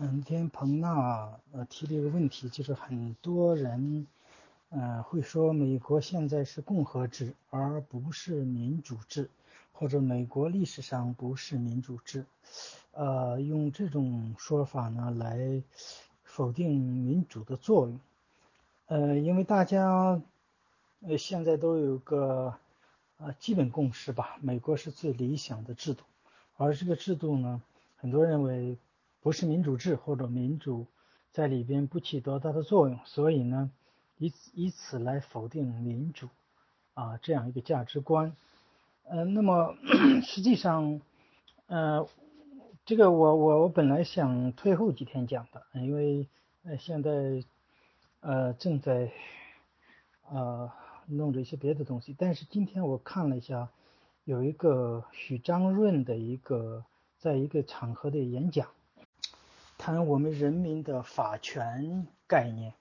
[0.00, 4.06] 嗯，天彭娜呃提了一个问题，就是很多人
[4.68, 9.28] 呃会说美国现在是共和制而不是民主制，
[9.72, 12.24] 或者美国历史上不是民主制，
[12.92, 15.60] 呃用这种说法呢来
[16.22, 17.98] 否定民主的作用，
[18.86, 20.22] 呃因为大家
[21.00, 22.54] 呃现在都有个
[23.16, 26.04] 呃基本共识吧，美国是最理想的制度，
[26.56, 27.60] 而这个制度呢，
[27.96, 28.76] 很多认为。
[29.20, 30.86] 不是民主制或者民主
[31.32, 33.70] 在里边不起多大的作用，所以呢，
[34.16, 36.28] 以以此来否定民主
[36.94, 38.34] 啊这样一个价值观。
[39.04, 39.74] 呃，那么
[40.22, 41.00] 实际上，
[41.66, 42.06] 呃，
[42.84, 46.28] 这个我我我本来想推后几天讲的，因为
[46.64, 47.44] 呃现在
[48.20, 49.12] 呃正在
[50.30, 50.70] 呃
[51.06, 53.68] 弄着一些别的东西，但是今天我看了一下，
[54.24, 56.84] 有一个许章润的一个
[57.18, 58.68] 在一个场合的演讲。
[59.78, 62.74] 谈我们人民的法权概念，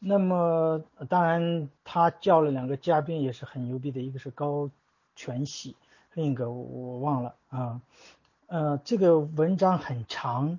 [0.00, 4.68] 那么当然他叫了两个嘉宾也是很牛逼的，一个是高
[5.14, 5.76] 全喜，
[6.12, 7.80] 另一个我忘了啊。
[8.48, 10.58] 呃，这个文章很长，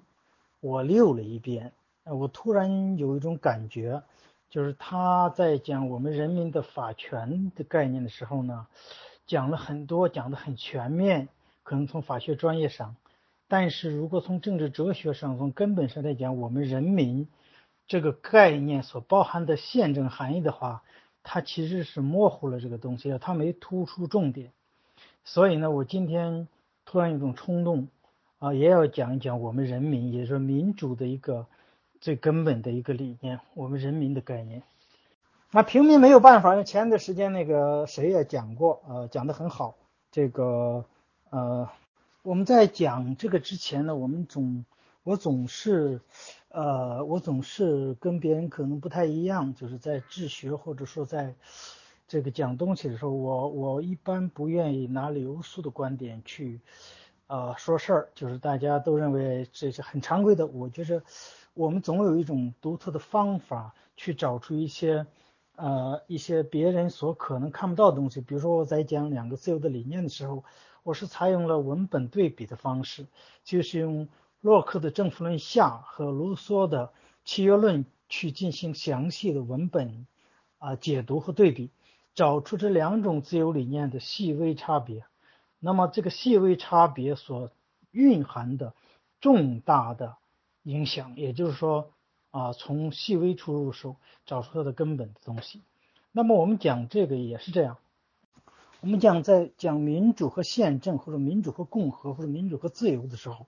[0.62, 1.72] 我溜了一遍，
[2.04, 4.02] 我突然有一种感觉，
[4.50, 8.66] 就是他在讲我们人民的法权的概念的时候呢，
[9.28, 11.28] 讲了很多，讲的很全面，
[11.64, 12.96] 可能从法学专业上。
[13.48, 17.28] 但是如果从政治哲学上，从根本上来讲，我们人民
[17.88, 20.82] 这个概念所包含的宪政含义的话，
[21.22, 24.52] 它其实是模糊了这个东西，它没突出重点。
[25.24, 26.48] 所以呢，我今天
[26.86, 27.88] 突然有种冲动
[28.40, 31.46] 啊，也要讲一讲我们人民，也就是民主的一个
[32.02, 34.64] 最根本的一个理念，我们人民的概念。
[35.52, 39.76] 那平民没有办法，因为前段时间那个谁也讲过，呃，讲得很好，
[40.10, 40.84] 这个
[41.30, 41.70] 呃。
[42.26, 44.66] 我们在讲这个之前呢，我们总
[45.04, 46.02] 我总是，
[46.50, 51.36] 呃，我总是跟别人可能不太一样，就是在治学或者说在
[52.08, 56.60] 这个讲东西的时候，我我一般不愿意拿流苏的观点去，
[57.28, 60.48] 呃，说事儿，就是大家都认为这是很常规的。
[60.48, 61.04] 我觉得
[61.54, 65.06] 我们总有一种独特的方法去找出一些，
[65.58, 68.20] 呃，一些别人所可能看不到的东西。
[68.20, 70.44] 比如说我在讲两个自由的理念的时候。
[70.86, 73.08] 我是采用了文本对比的方式，
[73.44, 74.08] 就是用
[74.40, 76.88] 洛克的《政府论下》和卢梭的
[77.24, 80.06] 《契约论》去进行详细的文本
[80.60, 81.72] 啊解读和对比，
[82.14, 85.06] 找出这两种自由理念的细微差别。
[85.58, 87.50] 那么这个细微差别所
[87.90, 88.76] 蕴含的
[89.20, 90.18] 重大的
[90.62, 91.94] 影响，也就是说
[92.30, 93.96] 啊，从细微处入手，
[94.28, 95.64] 找出它的根本的东西。
[96.12, 97.78] 那么我们讲这个也是这样。
[98.86, 103.48] 我们讲在讲民主和宪政，或者民主和共和，或者民主和自由的时候，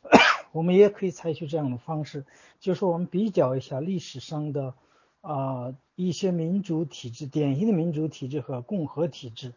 [0.50, 2.24] 我们也可以采取这样的方式，
[2.58, 4.72] 就是说我们比较一下历史上的
[5.20, 9.52] 啊一些民主体制，典型的民主体制和共和体制，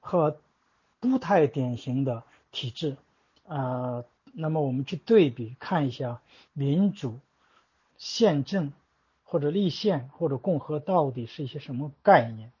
[0.00, 0.36] 和
[1.00, 2.98] 不太典型的体制
[3.46, 6.20] 啊，那么我们去对比看一下
[6.52, 7.18] 民主、
[7.96, 8.70] 宪政
[9.24, 12.52] 或者立宪或者共和到底是一些什么概念。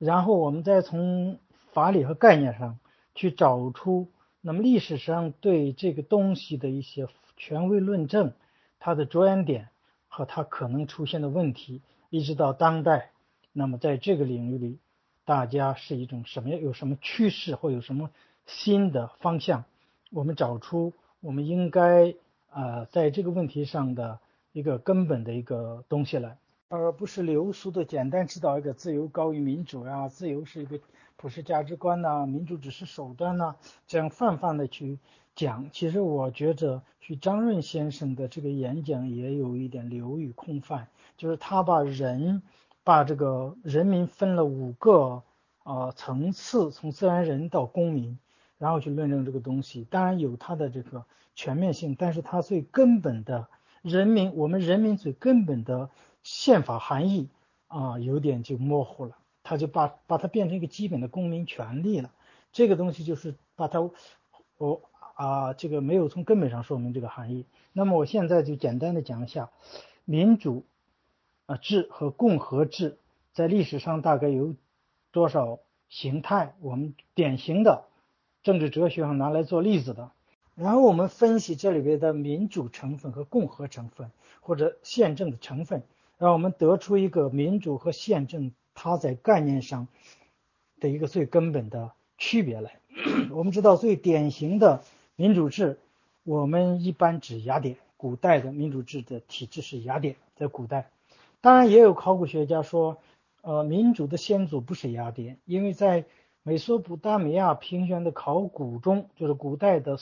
[0.00, 1.38] 然后我们再从
[1.72, 2.78] 法理和概念上
[3.14, 4.08] 去找出，
[4.40, 7.06] 那么历史上对这个东西的一些
[7.36, 8.32] 权威论证，
[8.78, 9.68] 它的着眼点
[10.08, 13.10] 和它可能出现的问题，一直到当代，
[13.52, 14.78] 那么在这个领域里，
[15.26, 18.10] 大家是一种什么样，有什么趋势或有什么
[18.46, 19.64] 新的方向，
[20.10, 22.14] 我们找出我们应该
[22.48, 24.18] 啊在这个问题上的
[24.52, 26.38] 一个根本的一个东西来。
[26.70, 30.78] 而不是流俗的简单指导一个自由高于民主呀，自由是一个
[31.16, 33.56] 普世价值观呐，民主只是手段呐，
[33.88, 35.00] 这样泛泛的去
[35.34, 35.68] 讲。
[35.72, 40.86] 其实我觉着许张润先生的这个演讲也有一点流于空泛，
[41.16, 42.40] 就是他把人
[42.84, 45.24] 把这个人民分了五个
[45.64, 48.16] 呃层次，从自然人到公民，
[48.58, 49.88] 然后去论证这个东西。
[49.90, 51.04] 当然有它的这个
[51.34, 53.48] 全面性，但是它最根本的
[53.82, 55.90] 人民，我们人民最根本的。
[56.22, 57.28] 宪法含义
[57.68, 62.12] 啊，有点就模糊了，他就把把它变成一个基本的公民权利了。
[62.52, 63.90] 这个东西就是把它，
[64.58, 64.82] 我
[65.14, 67.46] 啊，这个没有从根本上说明这个含义。
[67.72, 69.50] 那么我现在就简单的讲一下，
[70.04, 70.64] 民主
[71.46, 72.98] 啊制和共和制
[73.32, 74.54] 在历史上大概有
[75.12, 76.54] 多少形态？
[76.60, 77.84] 我们典型的
[78.42, 80.10] 政治哲学上拿来做例子的。
[80.56, 85.82] 然后我们分析这里边的民主成分和共和成分，或者宪政的成分。
[86.20, 89.88] 让我们得出一个民主和宪政它在概念上
[90.78, 92.78] 的一个最根本的区别来。
[93.32, 94.84] 我们知道最典型的
[95.16, 95.78] 民主制，
[96.22, 100.90] 我们一般指雅典古代的民主制的体制是雅典，在古代。
[101.40, 102.98] 当然，也有考古学家说，
[103.40, 106.04] 呃，民主的先祖不是雅典，因为在
[106.42, 109.96] 美索不达米亚平原的考古中，就是古代的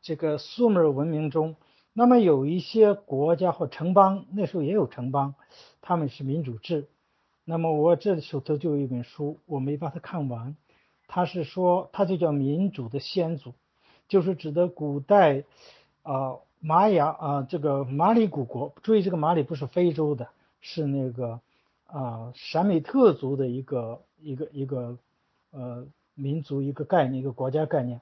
[0.00, 1.54] 这个苏美尔文明中，
[1.92, 5.34] 那么有一些国家或城邦，那时候也有城邦，
[5.80, 6.88] 他们是民主制。
[7.44, 10.56] 那么我这里手头就有一本书，我没把它看完，
[11.06, 13.54] 它是说，它就叫民主的先祖，
[14.08, 15.44] 就是指的古代
[16.02, 20.28] 啊玛雅啊这个马里古国，注意这个马里不是非洲的。
[20.64, 21.40] 是那个
[21.86, 24.96] 啊，闪美特族的一个一个一个
[25.50, 25.84] 呃
[26.14, 28.00] 民族一个概念一个国家概念，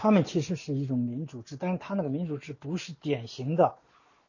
[0.00, 3.78] 他们其实是一种民主制，但是他那个民主制不是典型的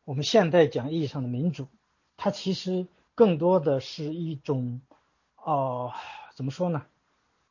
[0.04, 1.68] 我们现代讲意义上的民主，
[2.18, 4.82] 它其实更多的是一种
[5.36, 5.92] 哦
[6.34, 6.88] 怎么说呢？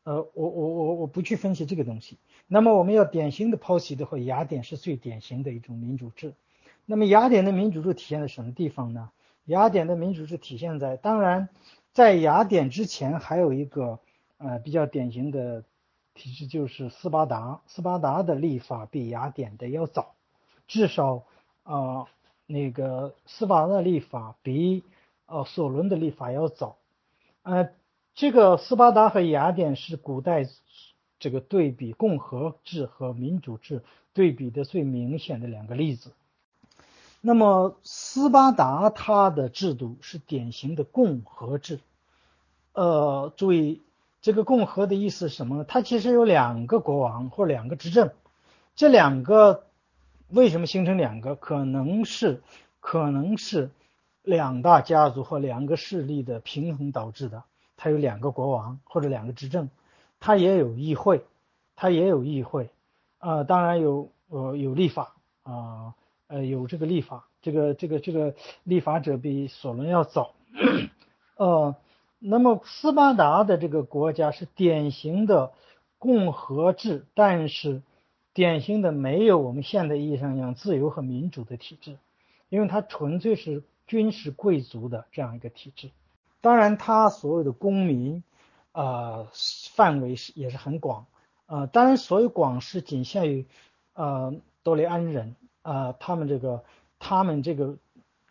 [0.03, 2.19] 呃，我我我我不去分析这个东西。
[2.49, 6.35] 那么我们要典型的剖析的话，雅典是最典型的一种民主制。
[6.87, 9.13] 那么雅典的民主制体现在什么地方呢？
[9.45, 11.51] 雅典的民主制体现在，当然，
[11.93, 14.01] 在雅典之前还有一个
[14.39, 15.63] 呃比较典型的
[16.19, 17.61] 其实，就是斯巴达。
[17.69, 20.15] 斯巴达的立法比雅典的要早，
[20.67, 21.23] 至少
[21.63, 22.07] 啊
[22.47, 24.83] 那个斯巴达的立法比
[25.27, 26.77] 呃索伦的立法要早。
[27.43, 27.71] 呃，
[28.15, 30.47] 这个斯巴达和雅典是古代
[31.21, 33.83] 这个对比共和制和民主制
[34.13, 36.13] 对比的最明显的两个例子。
[37.21, 41.81] 那么斯巴达它的制度是典型的共和制，
[42.73, 43.83] 呃，注意
[44.29, 45.65] 这个共和的意思是什么呢？
[45.67, 48.11] 它其实有两个国王或两个执政，
[48.77, 49.65] 这两个
[50.29, 51.35] 为什么形成两个？
[51.35, 52.43] 可能是
[52.79, 53.71] 可能是
[54.23, 57.45] 两大家族或两个势力的平衡导致的。
[57.79, 59.71] 它有两个国王或者两个执政，
[60.21, 61.25] 它也有议会，
[61.75, 62.69] 它也有议会，
[63.21, 65.95] 呃，当然有呃有立法啊。
[66.27, 70.35] 呃，有这个立法，这个这个这个立法者比索伦要早。
[71.39, 71.75] 呃，
[72.19, 75.53] 那么斯巴达的这个国家是典型的
[75.99, 77.83] 共和制，但是
[78.35, 81.99] 典型的没有我们现代意义上讲自由和民主的体制，
[82.49, 85.91] 因为它纯粹是军事贵族的这样一个体制。
[86.41, 88.23] 当然，它所有的公民
[88.73, 89.27] 啊
[89.75, 91.07] 范围是也是很广。
[91.47, 93.47] 呃，当然，所有广是仅限于
[93.95, 95.37] 呃多利安人。
[95.63, 96.65] 啊，他们这个，
[96.99, 97.77] 他们这个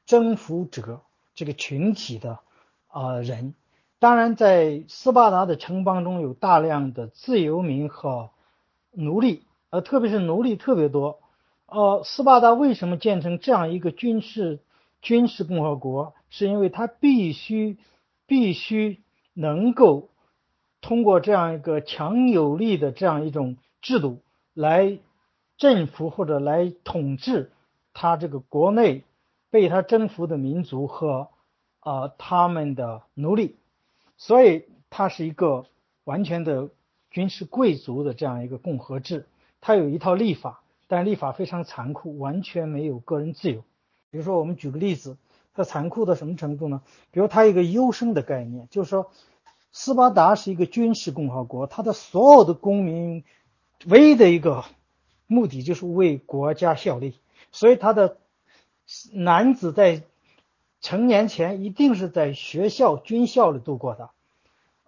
[0.08, 1.02] 征服者
[1.36, 2.40] 这个群体的
[2.88, 3.54] 啊人，
[4.00, 8.30] 当然在斯巴达的城邦中有大量的自由民和
[8.92, 11.20] 奴隶，呃，特别是奴隶特别多。
[11.66, 14.60] 呃，斯巴达为什么建成这样一个军事
[15.02, 16.14] 军事共和国？
[16.30, 17.78] 是因为它必须
[18.26, 19.02] 必须
[19.34, 20.10] 能够
[20.82, 24.20] 通过这样一个强有力的这样一种制度
[24.54, 25.00] 来。
[25.60, 27.52] 征服或者来统治
[27.92, 29.06] 他这个国内
[29.50, 31.30] 被他征服的民族和
[31.80, 33.56] 啊他们的奴隶，
[34.18, 35.66] 所以它是一个
[36.04, 36.70] 完全的
[37.10, 39.28] 军事贵族的这样一个共和制。
[39.62, 43.64] 它有一套立法，但立法非常残酷，完全没有个人自由。
[44.10, 45.18] 比如说，我们举个例子，
[45.54, 46.82] 它残酷到什么程度呢？
[47.12, 49.12] 比如它一个优生的概念，就是说
[49.72, 53.24] 斯巴达是一个军事共和国，它的所有的公民
[53.86, 54.66] 唯一的一个。
[55.30, 57.20] 目的就是为国家效力，
[57.52, 58.18] 所以他的
[59.12, 60.04] 男子在
[60.80, 64.10] 成年前一定是在学校军校里度过的，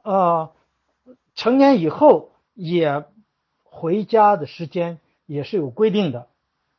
[0.04, 0.52] 呃，
[1.36, 3.06] 成年以后也
[3.64, 6.28] 回家的时间也是有规定的，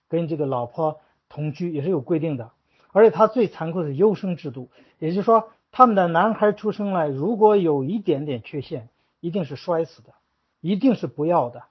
[0.08, 2.50] 跟这个老婆同居也是有规定的，
[2.92, 8.88] 而且他最残酷的优生制度，也就是说他们的男孩出生来如果有一点点缺陷，
[9.20, 10.12] 一定是摔死的，
[10.60, 11.64] 一定是不要的，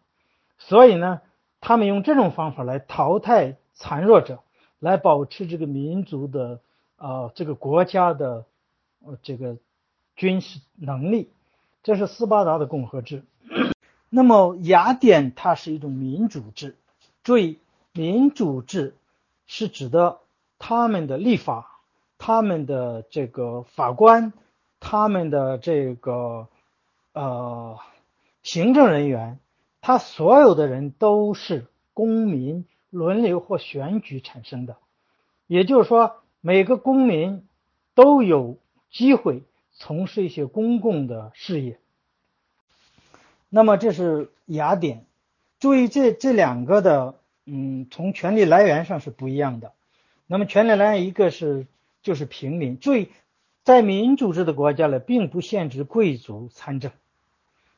[0.58, 1.22] 所以呢。
[1.62, 4.40] 他们用这种方法来淘汰残弱者，
[4.80, 6.62] 来保持这个民族的
[6.96, 8.46] 啊这个国家的
[9.04, 9.58] 呃这个
[10.16, 11.34] 军事能力，
[11.84, 13.24] 这是斯巴达的共和制。
[14.10, 16.76] 那么雅典它是一种民主制，
[17.24, 17.60] 注意
[17.94, 18.96] 民主制
[19.48, 20.20] 是指的
[20.58, 21.80] 他们的立法、
[22.18, 24.34] 他们的这个法官、
[24.80, 26.48] 他们的这个
[27.14, 27.78] 呃
[28.44, 29.40] 行政人员。
[29.82, 34.76] 他所有的人都是公民轮流或选举产生的，
[35.48, 37.48] 也就是说，每个公民
[37.96, 38.58] 都有
[38.92, 39.44] 机会
[39.80, 41.80] 从事一些公共的事业。
[43.50, 45.06] 那么这是雅典，
[45.60, 49.74] 注意这这两个的，嗯，从权力来源上是不一样的。
[50.28, 51.66] 那么权力来源一个是
[52.04, 53.10] 就是平民，注意
[53.64, 56.92] 在民主制的国家呢，并不限制贵族参政。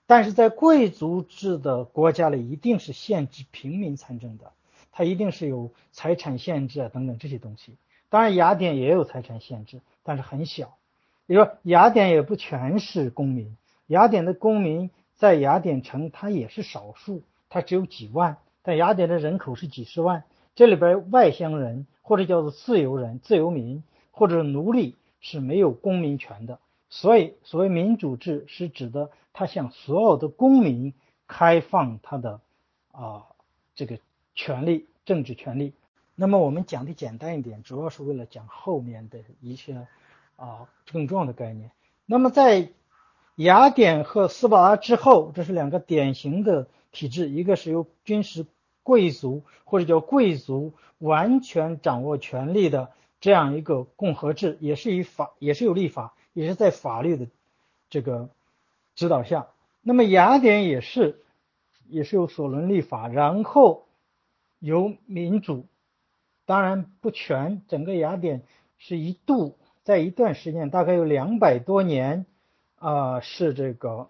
[0.08, 4.52] 但是在贵族制的国家里，一定是限制平民参政的。
[4.92, 7.78] 它一定是有财产限制啊等等这些东西。
[8.10, 10.76] 当然，雅典也有财产限制，但是很小。
[11.32, 13.56] 比如说，雅典也不全是公民，
[13.88, 26.60] 雅典的公民在雅典城它也是少数，它只有几万，但雅典的人口是几十万，这里边外乡人或者叫做自由人、自由民或者奴隶是没有公民权的。
[26.90, 30.94] 所以，所谓民主制是指的他向所有的公民
[31.30, 32.42] 开放他的
[32.92, 33.24] 啊
[33.74, 34.00] 这个
[34.36, 35.72] 权利、政治权利。
[36.14, 39.88] 那么我们讲的简单一点，主要是为了讲后面的一些
[40.42, 41.72] 啊更重要的概念。
[42.06, 42.70] 那么在
[43.36, 48.46] 雅典和斯巴达之后，这是两个典型的体制，一个是由军事
[48.84, 57.28] 贵族或者叫贵族完全掌握权力的这样一个共和制，也是以法也是有立法，也是在法律的
[57.90, 58.30] 这个
[58.96, 59.48] 指导下。
[59.82, 61.24] 那么雅典也是
[61.88, 63.86] 也是有索伦立法，然后
[64.60, 65.66] 由民主。
[66.46, 68.42] 当然不全，整个雅典
[68.78, 72.26] 是一度在一段时间，大概有两百多年，
[72.78, 74.10] 啊，是这个，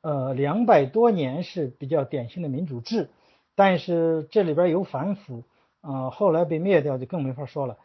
[0.00, 3.08] 呃，两百多年是比较典型的民主制，
[3.54, 5.44] 但是这里边有反腐，
[5.80, 7.76] 啊，后来被灭掉就更没法说了，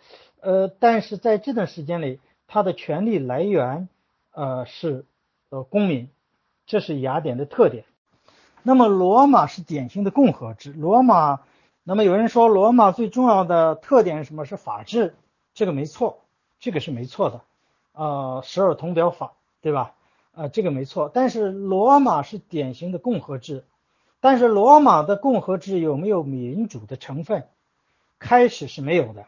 [0.41, 3.87] 呃，但是在这段时间里，它的权力来源，
[4.31, 5.05] 呃，是
[5.49, 6.09] 呃公民，
[6.65, 7.85] 这是雅典的特点。
[8.63, 11.41] 那么罗马是典型的共和制，罗马。
[11.83, 14.45] 那么有人说罗马最重要的特点是什么？
[14.45, 15.15] 是法治，
[15.53, 16.22] 这个没错，
[16.63, 17.41] 这个是没错的，
[17.91, 19.95] 呃，十二铜表法，对吧？
[20.33, 21.11] 呃，这个没错。
[21.13, 23.65] 但是罗马是典型的共和制，
[24.21, 27.49] 但是罗马的共和制有没有民主的成分？
[28.17, 29.25] 开始是没有的，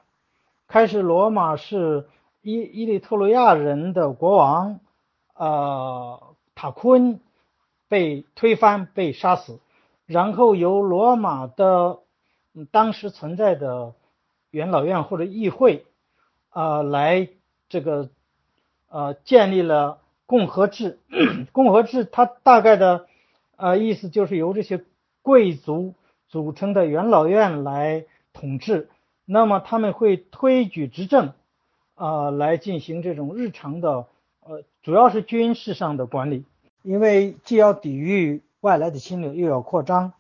[0.70, 2.08] 开始罗马是
[2.42, 4.80] 伊伊利特洛亚人的国王，
[5.34, 6.24] 呃，
[6.56, 7.20] 塔昆
[7.90, 9.60] 被推翻被杀死，
[10.06, 12.00] 然后由罗马的。
[12.72, 13.94] 当时存在的
[14.50, 15.86] 元老院或者议会，
[16.56, 17.28] 啊，来
[17.68, 18.08] 这个
[18.88, 21.00] 呃建立了共和制。
[21.52, 23.08] 共和制它大概的
[23.58, 24.82] 呃意思就是由这些
[25.22, 25.96] 贵族
[26.30, 28.88] 组成的元老院来统治，
[29.26, 31.34] 那么他们会推举执政，
[31.96, 34.06] 啊，来进行这种日常的
[34.40, 36.46] 呃主要是军事上的管理，
[36.84, 40.14] 因为既要抵御外来的侵略，又要扩张，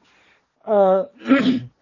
[0.63, 1.09] 呃。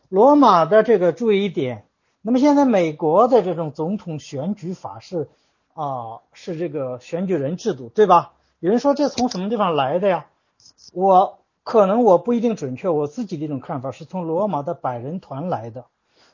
[0.09, 1.85] 罗马的这个注意点，
[2.25, 5.27] 那么现在美国的这种总统选举法是
[5.73, 8.31] 啊，是这个选举人制度，对吧？
[8.61, 10.27] 有人说这从什么地方来的呀？
[10.93, 15.85] 我可能我不一定准确，我自己的一种看法是从罗马的百人团来的。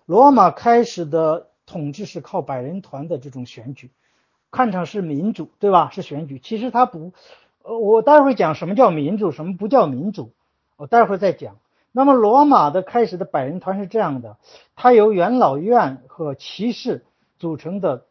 [0.05, 3.89] 罗马开始的统治是靠百人团的这种选举，
[4.51, 5.89] 看成是民主，对吧？
[5.89, 7.13] 是选举，其实它不，
[7.63, 10.33] 呃，我待会儿讲什么叫民主，什么不叫民主，
[10.77, 11.55] 我待会儿再讲。
[11.91, 14.37] 那么，罗马的开始的百人团是这样的：
[14.75, 17.03] 它由元老院和骑士
[17.39, 18.05] 组成的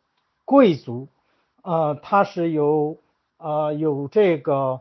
[0.44, 1.06] 贵族，
[1.62, 2.98] 呃，它是有
[3.36, 4.80] 呃有这个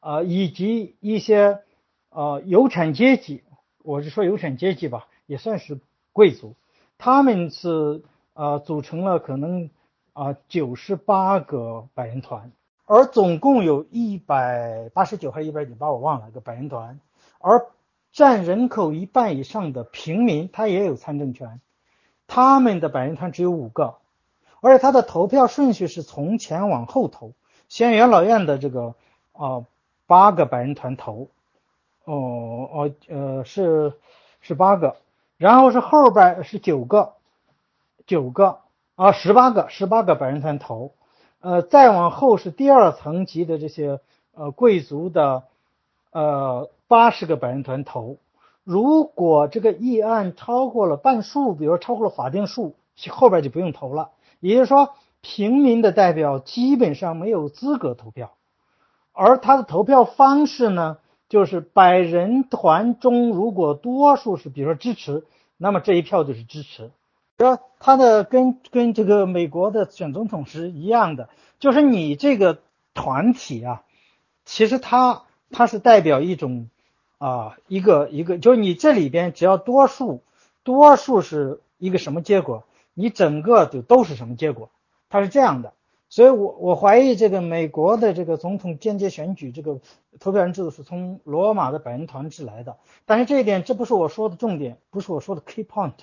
[0.00, 1.60] 呃以及一些
[2.08, 3.44] 呃有产阶级，
[3.82, 5.78] 我是说有产阶级吧，也算是
[6.14, 6.54] 贵族，
[6.96, 8.02] 他们是
[8.32, 9.68] 呃组成了可能
[10.14, 12.50] 啊九十八个百人团，
[12.86, 16.98] 而总共有一百八十九还是一百九八，我忘了个百人团，
[17.40, 17.66] 而。
[18.12, 21.60] 占人口一半以上的平民，他也有参政权。
[22.26, 23.96] 他们的百人团只有五个，
[24.60, 27.32] 而且他的投票顺序是从前往后投。
[27.68, 28.94] 先元老院的这个
[29.32, 29.64] 啊
[30.06, 31.28] 八个百人团投，
[32.04, 33.94] 哦哦呃是
[34.40, 34.96] 是八个，
[35.36, 37.14] 然后是后边是九个，
[38.06, 38.58] 九个
[38.96, 40.92] 啊十八个十八个百人团投，
[41.40, 44.00] 呃再往后是第二层级的这些
[44.34, 45.44] 呃贵族的
[46.10, 46.68] 呃。
[46.88, 48.16] 八十个百人团投，
[48.64, 52.76] 如果这个议案超过了半数，比如超过了法定数，
[53.10, 54.10] 后边就不用投了。
[54.40, 58.32] 也就是说，平民的代表基本上没有资格投票，
[59.12, 60.96] 而他的投票方式呢，
[61.28, 65.26] 就是百人团中如果多数是比如说支持，
[65.58, 66.90] 那么这一票就是支持。
[67.36, 71.28] 说他的跟跟这个美国的选总统是一样的，
[71.60, 72.62] 就是你这个
[72.94, 73.82] 团体啊，
[74.46, 76.70] 其实他他是代表一种。
[77.18, 80.22] 啊，一个一个，就是你这里边只要多数，
[80.62, 84.70] 多数是一个什么结果，你整个就都是什么结果，
[85.10, 85.72] 它是这样的。
[86.08, 89.80] 所以我我怀疑这个美国的这个总统间接选举这个
[90.20, 92.76] 投票人制度是从罗马的百人团制来的。
[93.04, 95.94] 但是这一点这不是我说的重点，不是我说的 key point，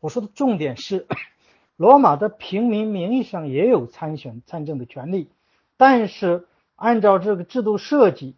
[0.00, 1.06] 我说的重点是，
[1.76, 5.30] 罗马的平民名义上也有参选参政的权利，
[5.78, 6.46] 但是
[6.76, 8.36] 按照这个制度设计。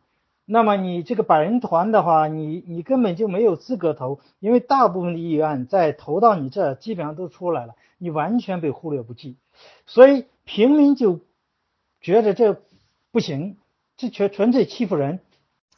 [0.52, 9.36] 那么你这个百人团的话，你你根本就没有资格投，因为大部分的议案在投到你这基本上都出来了，你完全被忽略不计，
[9.86, 11.20] 所以平民就
[12.00, 12.60] 觉得这
[13.12, 13.58] 不行，
[13.96, 15.20] 这全纯粹欺负人。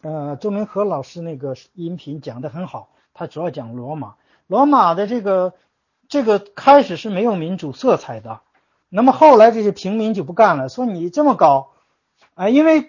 [0.01, 4.15] 呃，周明和老师那个音频讲的很好，他主要讲罗马，
[4.47, 5.53] 罗马的这个
[6.09, 8.41] 这个开始是没有民主色彩的，
[8.89, 11.73] 那么后来这些平民就不干了，说你这么搞，
[12.33, 12.89] 啊，因为。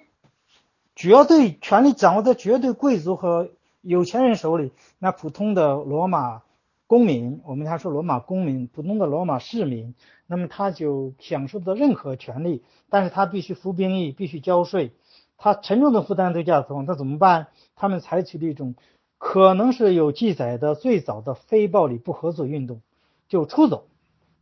[0.95, 3.49] 绝对权力掌握在绝对贵族和
[3.81, 6.43] 有钱人手里，那普通的罗马
[6.87, 9.95] 公民，我们还说罗马公民，普通的罗马市民，
[10.27, 14.91] 那么他就享受不到任何权利，但是他必须服兵役，必须交税，
[15.37, 17.47] 他沉重的负担都架在头上，他怎么办？
[17.75, 18.75] 他们采取了一种
[19.17, 22.81] 可能是有记载的最早的非暴力不合作运动，
[23.27, 23.87] 就出走。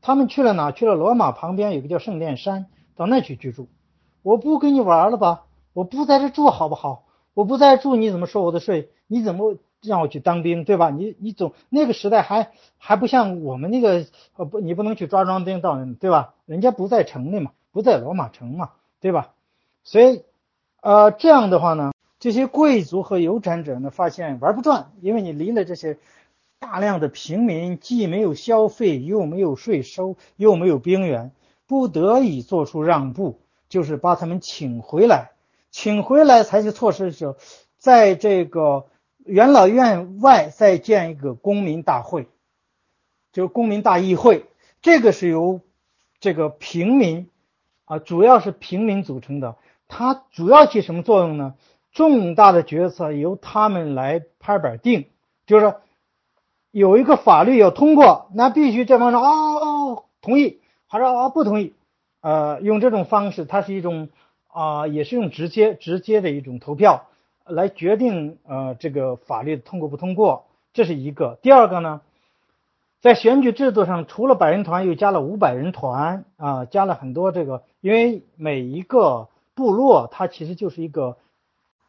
[0.01, 0.71] 他们去了哪？
[0.71, 2.65] 去了罗马旁边有个叫圣殿山，
[2.95, 3.69] 到那去居住。
[4.23, 5.45] 我不跟你玩了吧？
[5.73, 7.05] 我不在这住好不好？
[7.33, 8.89] 我不在这住，你怎么收我的税？
[9.07, 10.89] 你怎么让我去当兵，对吧？
[10.89, 16.33] 你你总那个时代还还不像我们那个呃不，你不能去抓壮丁到，对吧？
[16.45, 19.33] 人家不在城里嘛，不在罗马城嘛，对吧？
[19.83, 20.23] 所以
[20.81, 25.97] 呃这样的话呢，这些贵族和有产者呢发现玩不转，因为你离了这些
[26.59, 31.31] 大量的平民，既没有消费，又没有税收，又没有兵源，
[31.65, 35.30] 不得已做出让步，就是把他们请回来。
[35.71, 37.37] 请回来采取措施的时候，
[37.77, 38.87] 在这个
[39.25, 42.27] 元老院外再建一个公民大会，
[43.31, 44.45] 就公民大议会。
[44.81, 45.61] 这个是由
[46.19, 47.29] 这个平民
[47.85, 49.55] 啊，主要是平民组成的。
[49.87, 51.55] 它主要起什么作用呢？
[51.93, 55.05] 重大的决策由他们来拍板定，
[55.45, 55.75] 就是
[56.69, 61.73] 有一个法律要通过，那必须这方说哦哦同意，还是啊不同意？
[62.19, 64.09] 呃，用这种方式，它是一种。
[64.53, 67.07] 啊，也是用直接直接的一种投票
[67.45, 71.39] 来决定呃这个法律通过不通过，这是一个。
[71.41, 72.01] 第二个呢，
[73.01, 81.17] 在选举制度上，除了百人团，又加了五百人团啊，加了很多这个，因为每一个部落它其实就是一个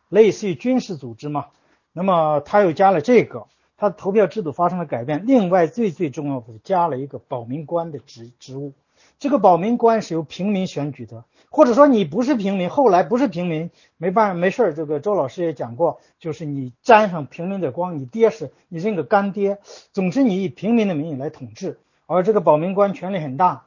[0.08, 1.46] 类似于军事组织嘛，
[1.92, 5.26] 那么他又加了这个，他的投票制度发生了改变。
[5.26, 8.72] 另外最最重要的是加了一个保民官的职职务。
[9.18, 14.74] 这个保民官是由平民选举的，或者说你不是平民，后来不是平民，没办法，没事儿。
[14.74, 19.58] 这个周老师也讲过，就是你沾上平民的光，你爹是你认个干爹，
[19.92, 21.78] 总之你以平民的名义来统治。
[22.06, 23.66] 而这个保民官权力很大，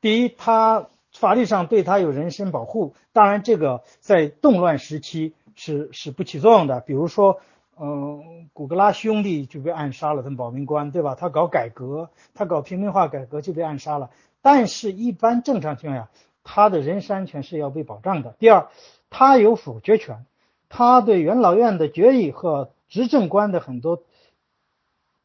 [0.00, 6.80] 第一，他法律上对他有人身保护，当然这个在动乱时期是是不起作用的。
[6.80, 7.40] 比如说，
[7.78, 11.14] 嗯，古格拉兄弟就被暗杀了，他们保民官对吧？
[11.14, 14.10] 他搞改革，他搞平民化改革就被暗杀了。
[14.42, 16.08] 但是，一般正常情况下，
[16.48, 18.36] 他的人身安全是要被保障的。
[18.38, 18.68] 第二，
[19.10, 20.24] 他有否决权，
[20.68, 24.04] 他对元老院的决议和执政官的很多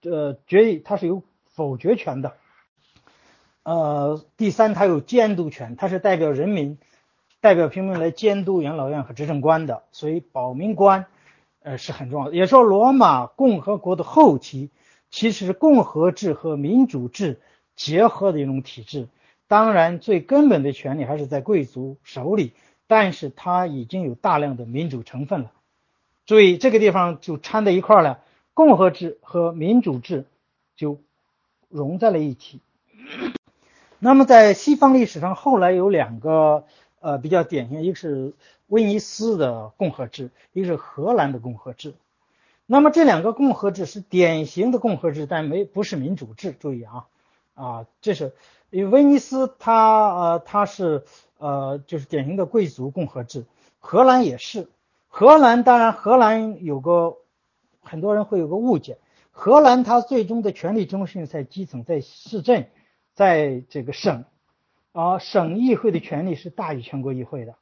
[0.01, 2.33] 呃决议，他是有否决权的。
[3.61, 6.79] 呃，第三，他有监督权，他是代表人民、
[7.39, 9.83] 代表平民来监督元老院和执政官的。
[9.91, 11.05] 所以，保民官
[11.61, 12.35] 呃是很重要的。
[12.35, 14.71] 也说，罗马共和国的后期
[15.11, 17.39] 其实是共和制和民主制。
[17.73, 19.07] 结合的一种体制，
[19.51, 22.53] 当然最根本的权利还是在贵族手里，
[22.87, 25.51] 但是它已经有大量的民主成分了。
[26.25, 28.21] 注意这个地方就掺在一块了，
[28.53, 30.23] 共和制和民主制
[30.77, 31.01] 就
[31.67, 32.61] 融在了一起。
[33.99, 36.63] 那么在西方历史上，后来有两个
[37.01, 38.31] 呃比较典型，一个是
[38.67, 41.93] 威尼斯的共和制，一个是荷兰的共和制。
[42.65, 46.55] 那么这两个共和制是典型的共和制，但没不是民主制。
[46.57, 47.07] 注意啊。
[47.53, 48.33] 啊，这是
[48.69, 51.03] 因为威尼斯，它呃，它是
[51.37, 53.45] 呃，就是典型的贵族共和制。
[53.79, 54.69] 荷兰也是，
[55.07, 57.17] 荷兰当然，荷兰有个
[57.81, 58.97] 很多人会有个误解，
[59.31, 62.69] 荷兰它最终的权力中心在基层，在市镇，
[63.13, 64.25] 在这个省，
[64.93, 67.55] 啊，省议会的权力是大于全国议会的，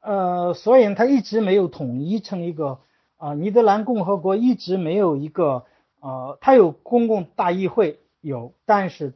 [0.00, 2.80] 呃，所以，它一直没有统一成一个
[3.16, 5.64] 啊，尼德兰共和国一直没有一个
[6.00, 8.00] 呃，它有公共大议会。
[8.26, 9.14] 有，但是，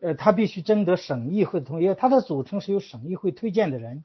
[0.00, 4.04] 呃，他必须征得省议会的同意，他的组成是由省议会推荐的人，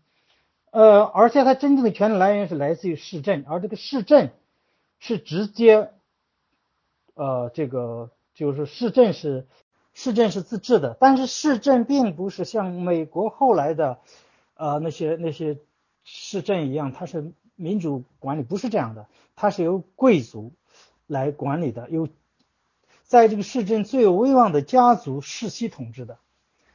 [0.72, 4.32] 呃，而且他真正的权力来源是来自于市镇，而这个市镇
[5.00, 5.91] 是直接，
[7.13, 9.46] 呃，这个就是市镇是
[9.93, 14.00] 市镇是自治的，但是市镇并不是像美国后来的，
[14.56, 15.60] 呃，那些那些
[16.04, 20.52] 市镇一样，它是民主管理，不是这样的，它是由贵族
[21.06, 22.10] 来管理的，由。
[23.08, 26.20] 在这个市镇最有威望的家族世袭统治的，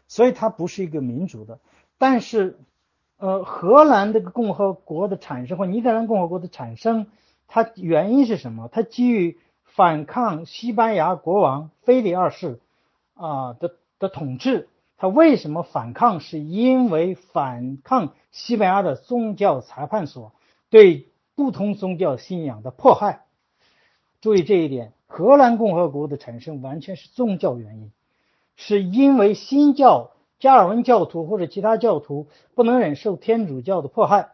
[0.08, 1.60] 所以它不是一个民主的。
[1.98, 2.58] 但是，
[3.18, 7.06] 呃，荷兰这个共和国的产生或尼德兰共和国的产生，
[7.46, 8.68] 它原因是什么？
[8.72, 12.60] 它基于反抗西班牙国王腓力二世
[13.14, 14.68] 啊的的统治。
[14.96, 16.20] 他为什么反抗？
[16.20, 20.32] 是因为反抗西班牙的宗教裁判所
[20.70, 23.24] 对不同宗教信仰的迫害。
[24.20, 27.92] 注意这一点，荷兰共和国的产生完全是宗教原因，
[28.56, 34.30] 是因为新教加尔文教徒或者其他教徒不能忍受天主教的迫害。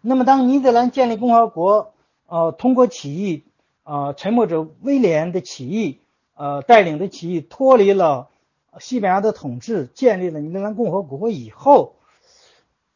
[0.00, 1.94] 那么，当尼德兰建立共和国，
[2.28, 3.42] 呃，通过起义，
[3.82, 5.98] 呃，沉默者威廉的起义，
[6.36, 8.28] 呃，带领的起义脱离了。
[8.78, 11.96] 西班牙的统治建立了尼德兰共和国以后，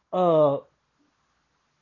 [0.09, 0.65] 呃，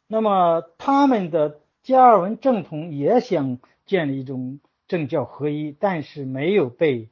[0.08, 7.10] 那么他们的加尔文正统也想建立一种政教合一，但是没有被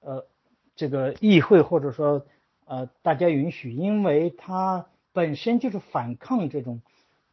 [0.00, 0.26] 呃
[0.76, 2.24] 这个议会或者说
[2.66, 6.80] 呃大家允许，因为它本身就是反抗这种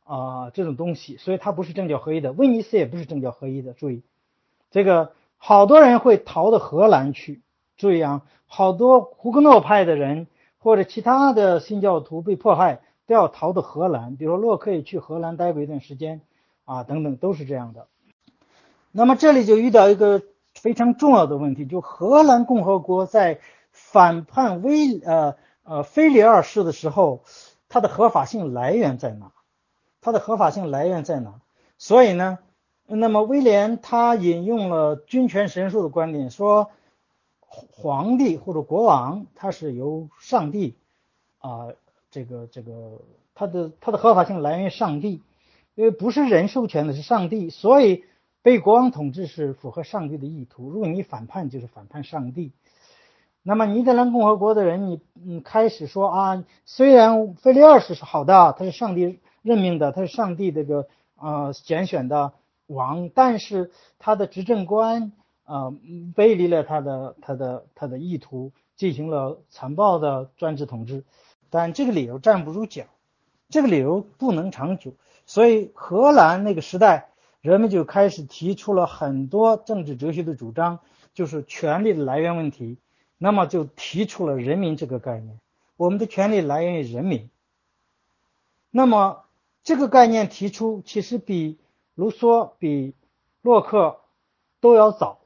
[0.03, 2.31] 啊这种东西，所以它不是政教合一的。
[2.31, 3.73] 威尼斯也不是政教合一的。
[3.73, 4.01] 注意，
[4.71, 7.41] 这个好多人会逃到荷兰去。
[7.77, 10.27] 注意啊，好多胡格诺派的人
[10.59, 14.15] 或者其他的新教徒被迫害，都要逃到荷兰。
[14.15, 16.21] 比如洛克也去荷兰待过一段时间，
[16.63, 17.87] 啊，等等都是这样的。
[18.97, 20.21] 那么这里就遇到一个
[20.53, 27.23] 非常重要的问题，就荷兰共和国在反叛威呃呃菲利二世的时候，
[27.67, 29.33] 它的合法性来源在哪？
[29.99, 31.41] 它的合法性来源在哪？
[31.77, 32.39] 所以呢，
[32.87, 36.71] 那么威廉他引用了君权神授的观点说。
[37.47, 40.75] 皇帝或者国王，他是由上帝
[41.37, 41.69] 啊，
[42.11, 42.99] 这个这个，
[43.33, 45.21] 他的他的合法性来源于上帝，
[45.75, 48.03] 因为不是人授权的，是上帝，所以
[48.45, 50.69] 被国王统治是符合上帝的意图。
[50.69, 52.51] 如果你反叛，就是反叛上帝。
[53.41, 62.33] 那么尼德兰共和国的人，你嗯开始说啊，虽然腓力二世是好的，他是上帝任命的，他是上帝这个啊拣选的
[62.67, 65.11] 王，但是他的执政官。
[65.45, 65.71] 啊，
[66.15, 71.03] 背离了他的他的他的意图，进行了残暴的专制统治，
[71.51, 72.85] 但这个理由站不住脚，
[73.49, 74.93] 这个理由不能长久，
[75.27, 77.09] 所以荷兰那个时代，
[77.45, 80.79] 人们就开始提出了很多政治哲学的主张，
[81.13, 82.79] 就是权力的来源问题，
[83.19, 85.39] 那么就提出了人民这个概念，
[85.77, 87.29] 我们的权利来源于人民，
[88.71, 89.25] 那么
[89.63, 91.59] 这个概念提出其实比
[91.93, 92.95] 卢梭、比
[93.43, 93.99] 洛克
[94.59, 95.19] 都要早。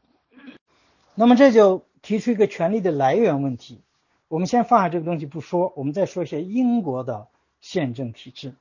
[1.15, 3.79] 那么这就提出一个权力的来源问题。
[4.27, 7.29] 我们先放下这个东西不说，我们再说一些英国的
[7.62, 8.55] 宪政体制。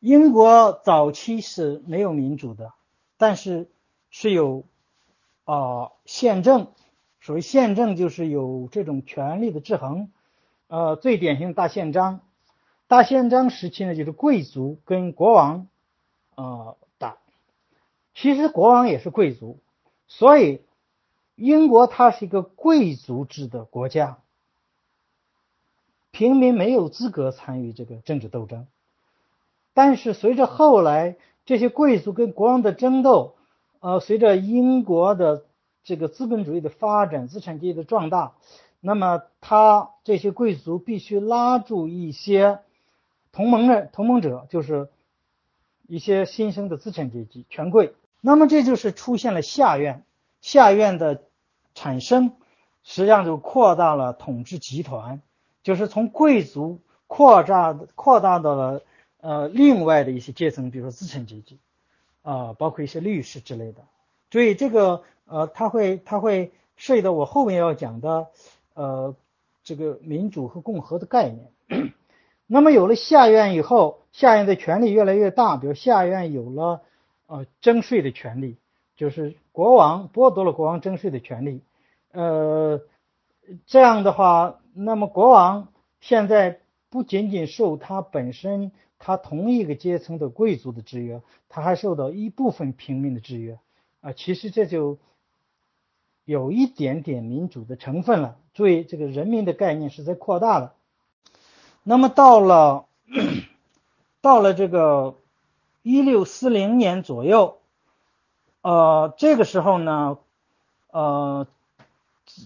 [0.00, 2.72] 英国早期是没有民主的，
[3.16, 3.70] 但是
[4.10, 4.64] 是有
[5.44, 6.68] 啊宪政。
[7.20, 10.10] 所谓宪政，就是有这种权力的制衡。
[10.68, 12.20] 呃，最典型的大宪章，
[12.86, 15.66] 大宪章时期呢，就是贵族跟国王
[16.34, 17.18] 呃打。
[18.14, 19.58] 其实国王也是贵族，
[20.06, 20.62] 所以。
[21.38, 24.20] 英国它是一个贵族制的国家，
[26.10, 28.66] 平民没有资格参与这个政治斗争。
[29.74, 33.36] 但是随着后来这些贵族跟国王的争斗，
[33.80, 35.44] 呃，随着英国的
[35.84, 38.34] 这个资本主义的发展、资产阶级的壮大，
[38.80, 42.58] 那么他这些贵族必须拉住一些
[43.32, 44.90] 同盟的同盟者，就是
[45.86, 47.94] 一些新生的资产阶级权贵。
[48.20, 50.02] 那么这就是出现了下院。
[50.42, 51.22] 下院的
[51.74, 52.32] 产生，
[52.84, 55.20] 实际上就扩大了统治集团，
[55.62, 58.82] 就是从贵族扩大扩大到了
[59.20, 61.58] 呃另外的一些阶层，比如说资产阶级，
[62.22, 63.82] 啊，包括一些律师之类的。
[64.30, 68.28] 所以这个呃，他会他会涉及到我后面要讲的
[68.74, 69.14] 呃
[69.62, 71.92] 这个民主和共和的概念。
[72.46, 76.82] 那么有了下院以后，下院的权力越来越大，比如下院有了
[77.26, 78.56] 呃征税的权利。
[78.96, 81.60] 就是国王剥夺了国王征税的权利，
[82.12, 82.80] 呃，
[83.66, 85.68] 这样的话，那么国王
[86.00, 93.58] 现在不仅仅受他本身他同一个阶层的贵族的制约，他还受到一部分平民的制约
[94.00, 94.12] 啊。
[94.12, 94.98] 其实这就
[96.24, 98.36] 有一点点民主的成分了。
[98.54, 100.72] 注意，这个人民的概念是在扩大的。
[101.82, 102.86] 那么到了
[104.20, 105.16] 到了这个
[105.82, 107.58] 一六四零年左右。
[108.62, 110.18] 呃，这个时候呢，
[110.90, 111.46] 呃，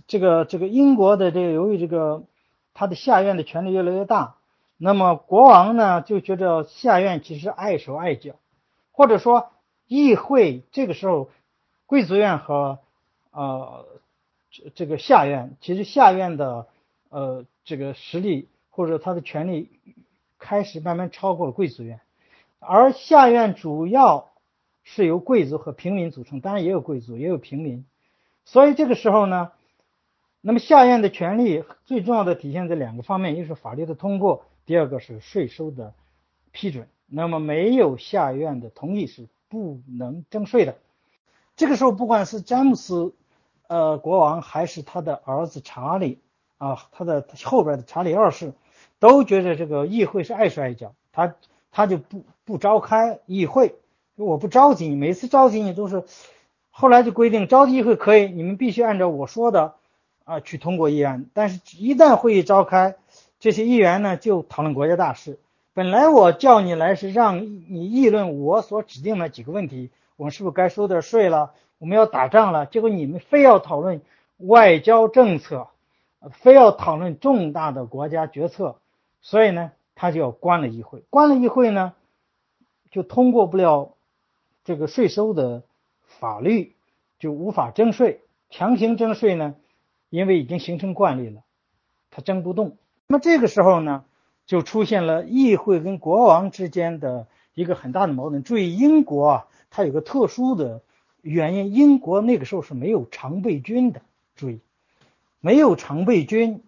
[0.07, 2.25] 这个这个英国的这个由于这个
[2.75, 4.37] 他的下院的权力越来越大，
[4.83, 8.37] 那么国王呢就觉得下院其实碍手碍脚，
[8.93, 9.51] 或者说
[9.87, 11.29] 议会这个时候
[11.85, 12.79] 贵族院和
[13.31, 13.85] 呃
[14.51, 16.67] 这这个下院其实下院的
[17.11, 19.71] 呃这个实力或者他的权力
[20.39, 22.01] 开始慢慢超过了贵族院，
[22.59, 24.27] 而下院主要。
[24.83, 27.85] 是由贵族和平民组成，当然也有贵族，也有平民。
[28.45, 29.53] 所以这个时候呢，
[30.41, 35.95] 那么下院的权力最重要的体现在两个方面，一个是法律的通过，第二个是税收的
[36.53, 36.87] 批准。
[37.09, 40.77] 那么没有下院的同意是不能征税的。
[41.57, 43.13] 这个时候，不管是詹姆斯
[43.67, 46.21] 呃国王还是他的儿子查理
[46.59, 48.53] 啊，他的后边的查理二世，
[49.01, 51.35] 都觉得这个议会是碍手碍脚，他
[51.73, 53.75] 他就不不召开议会，
[54.15, 56.05] 我不召集你，每次召集你都是，
[56.71, 59.75] 后来就规定召集议会可以，你们必须按照我说的
[60.23, 62.95] 啊去通过议案，但是一旦会议召开，
[63.41, 65.39] 这些议员呢就讨论国家大事。
[65.73, 71.55] 本来我叫你来是让你议论我所指定的几个问题，我们是不是该收点税了？
[71.79, 74.03] 我们要打仗了，结果你们非要讨论
[74.37, 75.69] 外交政策，
[76.31, 78.77] 非要讨论重大的国家决策，
[79.23, 81.03] 所以呢，他就要关了议会。
[81.09, 81.95] 关了议会呢，
[82.91, 83.95] 就通过不了
[84.65, 85.63] 这个税收的
[86.05, 86.75] 法律，
[87.19, 88.21] 就无法征税。
[88.51, 89.55] 强行征税呢，
[90.11, 91.41] 因为已经形成惯例了，
[92.11, 92.77] 他征不动。
[93.11, 94.05] 那么这个时候呢？
[94.47, 98.45] 就出现了议会跟国王之间的一个很大的矛盾。
[98.45, 100.83] 注意，英国啊，它有个特殊的
[101.21, 104.01] 原因，英国那个时候是没有常备军的。
[104.37, 104.61] 注意，
[105.41, 106.63] 没有常备军，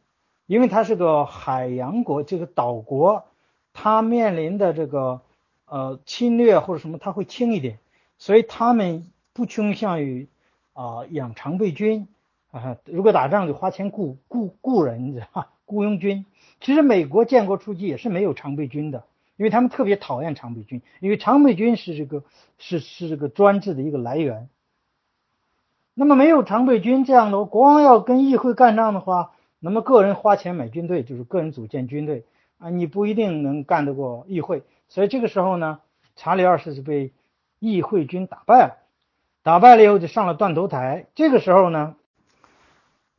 [0.46, 3.24] 因为它是个海洋国，这个岛国，
[3.72, 5.20] 它面临的这个
[5.66, 7.78] 呃侵略或者什么，它会轻一点，
[8.18, 10.26] 所以他们不倾向于
[10.72, 12.08] 啊养常备军
[12.50, 12.78] 啊。
[12.84, 15.50] 如果打仗就花钱雇雇雇人，你知道吧？
[15.66, 16.26] 雇佣军。
[16.62, 19.04] 其实美国建国初期也是没有常备军的，
[19.36, 22.22] 因为他们特别讨厌常备军，因为常备军是这个
[22.56, 24.48] 是是这个专制的一个来源。
[25.92, 32.24] 那么没有常备军这样的，国王要跟议会干仗的话，那么个人花钱买军队，就是个人组建军队
[32.58, 34.62] 啊，你不一定能干得过议会。
[34.88, 35.80] 所以这个时候呢，
[36.14, 37.12] 查理二世是被
[37.58, 38.76] 议会军打败了，
[39.42, 41.06] 打败了以后就上了断头台。
[41.16, 41.96] 这个时候呢。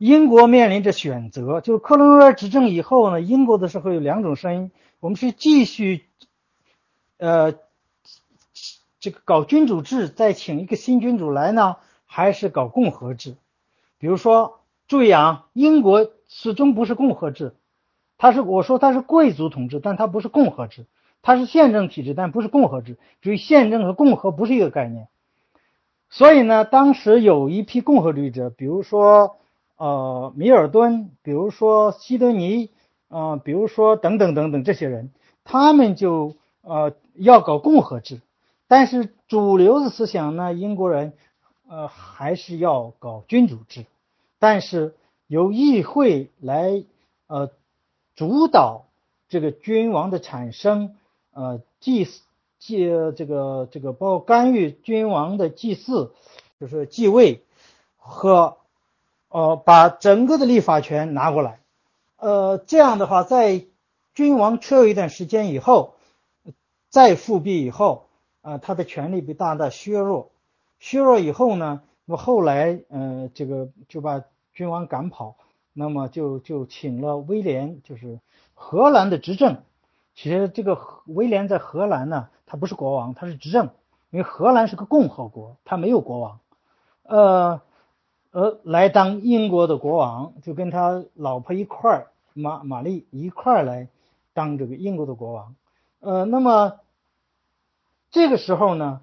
[0.04, 6.04] 英国面临着选择，就是克伦威尔执政以后呢，英国的时候有两种声音：我们是继续，
[7.16, 7.54] 呃，
[9.00, 13.36] 这个搞君主制，再请一个新君主来呢，还是搞共和制？
[13.96, 17.54] 比如说，注意啊，英国始终不是共和制，
[18.18, 20.84] 它是我说它是贵族统治，但它不是共和制，
[21.22, 22.98] 它是宪政体制，但不是共和制。
[23.22, 25.08] 注意，宪政和共和不是一个概念。
[26.10, 29.38] 所以呢，当时有一批共和主义者，比如说。
[29.76, 32.70] 呃，米尔顿，比如说希德尼，
[33.08, 35.10] 啊，比如说等等等等这些人，
[35.42, 38.20] 他们就呃要搞共和制，
[38.68, 41.14] 但是主流的思想呢，英国人
[41.68, 43.84] 呃还是要搞君主制，
[44.38, 44.94] 但是
[45.26, 46.84] 由议会来
[47.26, 47.50] 呃
[48.14, 48.84] 主导
[49.28, 50.94] 这个君王的产生，
[51.32, 52.06] 呃祭
[52.60, 56.12] 祭这个这个包括干预君王的祭祀，
[56.60, 57.42] 就是继位
[57.96, 58.56] 和。
[59.34, 61.58] 呃，把整个的立法权拿过来，
[62.18, 63.66] 呃，这样的话，在
[64.14, 65.96] 君王缺位一段时间以后，
[66.88, 68.06] 再复辟以后，
[68.42, 70.30] 啊，他的权力被大大削弱，
[70.78, 75.34] 削弱以后呢，那么后来，呃，这个就把君王赶跑，
[75.72, 78.20] 那么就就请了威廉，就是
[78.54, 79.62] 荷兰的执政。
[80.14, 83.70] 其实这个威廉在荷兰呢，他不是国王，他是执政，
[84.10, 86.38] 因为荷兰是个共和国，他没有国王，
[87.02, 87.60] 呃。
[88.34, 93.86] 呃，来当英国的国王，就跟他老婆一块儿，玛玛丽一块儿来
[94.32, 95.54] 当这个英国的国王。
[96.00, 96.80] 呃，那么
[98.10, 99.02] 这个时候呢，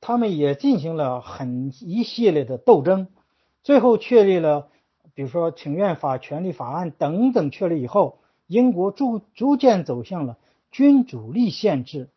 [0.00, 3.06] 他们也进行了很一系列的斗争，
[3.62, 4.66] 最后确立了，
[5.14, 10.36] 比如说请愿法、权利法案等等确立以后，英国逐逐渐走向了
[10.72, 12.08] 君主立宪制。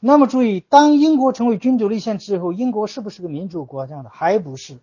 [0.00, 4.10] 那么注意，当英国成为君主立宪制以后，英国是不是个民主国家呢？
[4.12, 4.78] 还不是。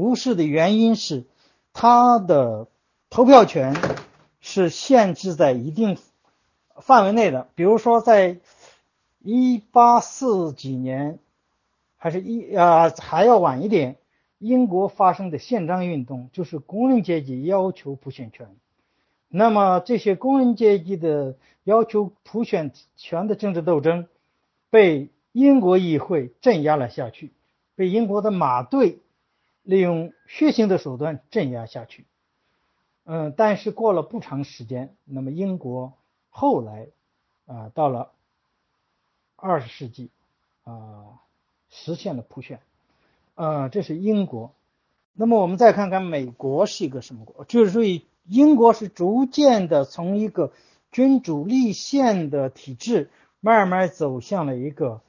[0.00, 1.26] 不是的原因是，
[1.74, 2.68] 他的
[3.10, 3.76] 投票权
[4.40, 5.98] 是限制在一定
[6.76, 7.48] 范围内的。
[7.54, 8.38] 比如说，在
[9.18, 11.18] 一八四几年，
[11.98, 13.98] 还是一啊还要晚一点，
[14.38, 18.48] 英国发生的宪章运动，就是工人阶级要求普选权。
[19.28, 24.08] 那么这些工人阶级的要求普选权的政治斗争，
[24.70, 27.34] 被英国议会镇压了下去，
[27.74, 29.00] 被英国的马队。
[29.70, 32.04] 利用血腥的手段镇压下去，
[33.04, 35.92] 嗯，但是过了不长时间，那么英国
[36.28, 36.88] 后来
[37.46, 38.10] 啊，到了
[39.36, 40.10] 二十世纪
[40.64, 41.20] 啊，
[41.68, 42.58] 实现了普选，
[43.36, 44.52] 啊，这是英国。
[45.12, 47.44] 那么我们再看看美国是一个什么国？
[47.44, 47.84] 就是说，
[48.24, 50.52] 英国是逐渐的从一个
[50.90, 55.00] 君主立宪的体制，慢慢走向了一个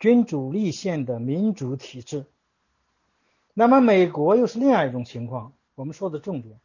[0.00, 2.24] 君主立宪的民主体制。
[3.60, 5.52] 那么美国又是另外一种情况。
[5.74, 6.58] 我们说的重点，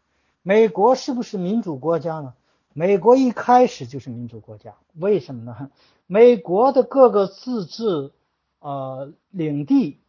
[0.44, 2.36] 美国是不是民主国家呢？
[2.72, 5.72] 美国一开始就是民主国家，为什么呢？
[6.08, 8.14] 美国的各个自治
[8.60, 10.00] 呃领地，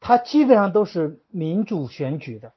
[0.00, 2.52] 它基本上都是民主选举的。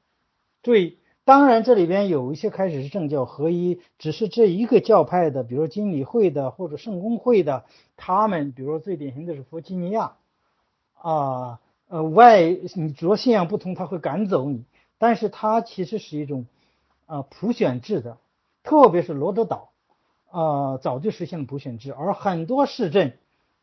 [0.62, 7.63] 对，当然这里边有一些开始是政教合一，只是这一个教派的，比如经理会的或者圣公会的，
[7.96, 10.17] 他们比如说最典型的是弗吉尼亚
[10.96, 11.62] 啊。
[11.89, 12.41] 呃外
[12.76, 14.65] 你主要信仰不同，他会赶走你，
[14.97, 16.45] 但是它其实是一种
[17.06, 18.17] 啊普选制的，
[18.63, 19.71] 特别是罗德岛
[20.30, 23.17] 啊早就实现了普选制，而很多市镇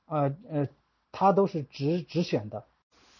[0.06, 0.68] 呃呃
[1.12, 2.64] 它都是直直选的，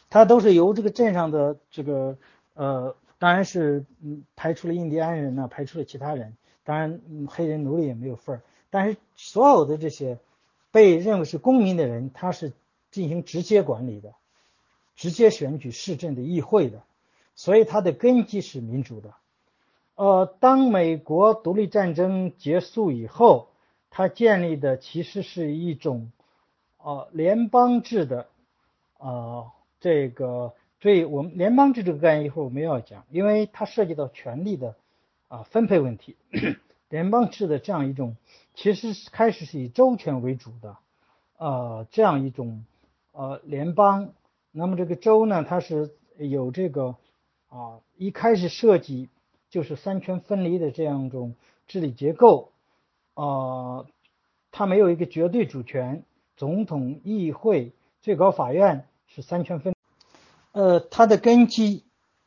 [0.09, 2.17] 它都是由这个镇上的这个
[2.55, 10.19] 呃当然是嗯排除了印第安人呢，排除了其他人，当然黑人奴隶也没有份儿，但是所有的这些
[10.71, 12.53] 被认为是公民的人，他是
[12.91, 14.15] 进行直接管理的。
[14.97, 16.83] 直接选举市政的议会的，
[17.35, 19.15] 所以它的根基是民主的。
[19.97, 23.49] 呃，当美国独立战争结束以后，
[23.91, 26.11] 它建立的其实是一种
[26.79, 28.27] 呃联邦制的
[28.99, 34.75] 呃这个，对我们联邦制这个概念一会儿我们要讲，因为它涉及到权力的
[35.29, 36.17] 啊分配问题。
[36.91, 38.17] 联邦制的这样一种，
[38.55, 40.77] 其实是开始是以州权为主的，
[41.39, 42.65] 呃这样一种
[43.13, 44.13] 呃联邦。
[44.57, 46.95] 那么这个州呢，它是有这个
[47.49, 49.09] 啊，一开始设计
[49.51, 51.35] 就是三权分离的这样一种
[51.67, 52.53] 治理结构，
[53.15, 53.85] 啊，
[54.53, 56.05] 它没有一个绝对主权，
[56.37, 59.75] 总统、议会、最高法院是三权分，
[60.53, 61.83] 呃，它的根基，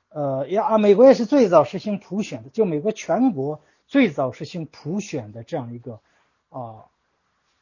[0.10, 6.02] 呃，也啊，美国也是最早实行普选的，就美国全国最早实行普选的这样一个
[6.50, 6.88] 啊，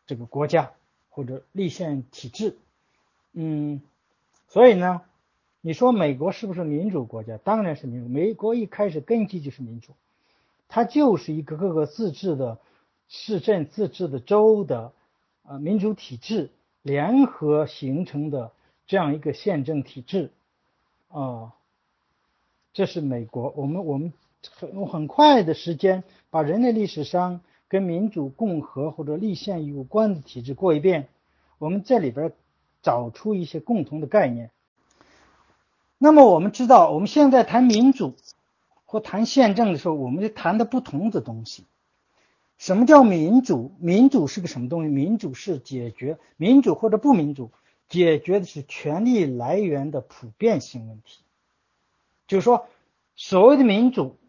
[0.08, 0.72] 这个国家
[1.12, 2.58] 或者立宪体制，
[3.34, 3.80] 嗯。
[4.56, 5.02] 所以呢，
[5.60, 7.36] 你说美国是不是民主国家？
[7.36, 8.08] 当然是民主。
[8.08, 9.92] 美国一开始根基就是民主，
[10.70, 12.58] 它就是一个各个自治的
[13.10, 14.94] 市镇、自治的州的
[15.44, 16.52] 呃民主体制
[16.84, 18.54] 联合形成的
[18.88, 20.32] 这样一个宪政体制
[21.10, 21.52] 啊。
[22.72, 23.54] 这是美国。
[23.58, 24.14] 我们我们
[24.50, 31.10] 很很快的时间把人类历史上跟民主、共和或者立宪有关的体制过一遍。
[31.58, 32.32] 我们这里边。
[32.86, 34.52] 找出一些共同的概念。
[35.98, 38.14] 那么我们知道，我们现在谈民主
[38.86, 41.64] 或谈宪政的时候，我们就谈的不同的东西。
[42.60, 43.74] 什么叫民主？
[43.80, 44.90] 民主是个什么东西？
[44.90, 47.50] 民主是解决民主或者不民主，
[47.90, 51.24] 解决的是权力来源的普遍性问题。
[52.28, 52.68] 就是说，
[53.16, 54.20] 所谓的民主，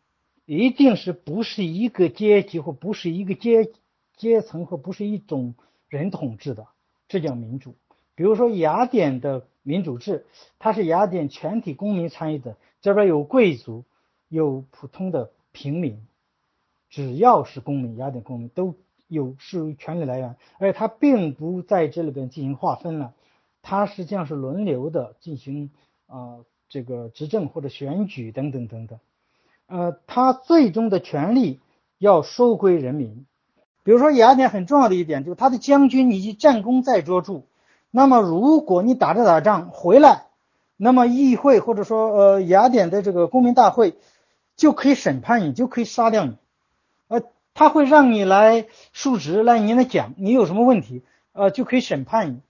[0.46, 3.70] 一定是不是一个阶级或不是一个阶
[4.16, 5.54] 阶层或不是一种
[5.90, 6.66] 人统治的，
[7.06, 7.74] 这叫民主。
[8.16, 10.24] 比如说雅典的民主制，
[10.58, 13.84] 它是雅典全体公民参与的，这边有贵族，
[14.28, 16.06] 有普通的平民，
[16.88, 18.74] 只要是公民，雅典公民都
[19.06, 23.12] 有是权利来源，而且它并不在这里边进行划分了，
[23.60, 25.70] 它实际上是轮流的进行
[26.06, 26.38] 啊
[26.70, 28.98] 这个执政或者选举等等等等，
[29.66, 31.60] 呃，它最终的权利
[31.98, 33.26] 要收归人民。
[33.84, 37.42] 比如说雅典很重要的一点就是他的将军以及战功在卓著。
[37.90, 40.26] 那么，如果你打着打仗回来，
[40.76, 43.96] 那么议会或者说呃雅典的这个公民大会
[44.54, 46.36] 就可以审判你，就可以杀掉你，
[47.08, 47.22] 呃，
[47.54, 52.40] 他会让你来述职，来你来讲你有什么问题，呃，就可以审判你。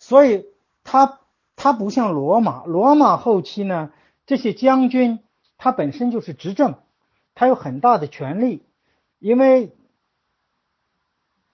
[0.00, 0.46] 所以，
[0.82, 1.20] 他
[1.54, 3.92] 他不像罗马，罗马后期呢，
[4.26, 5.20] 这些将军
[5.58, 6.74] 他本身就是执政，
[7.36, 8.64] 他有很大的权力，
[9.20, 9.72] 因为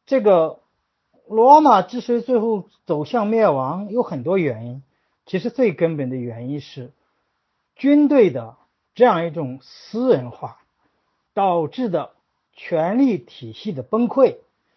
[0.06, 0.60] 这个。
[1.34, 4.84] 罗马之所以最后走向灭亡，有很多原因。
[5.26, 6.92] 其实最根本的原因是
[7.74, 8.56] 军队的
[8.94, 10.60] 这样一种私人化
[11.32, 12.12] 导致的
[12.52, 14.36] 权力体系的崩溃，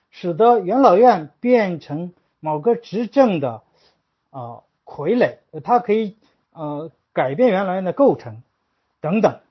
[0.09, 3.61] 使得元老院变成某个执政的
[4.31, 6.17] 啊傀儡，它可以
[6.53, 8.41] 呃改变原来的构成
[8.99, 9.41] 等等，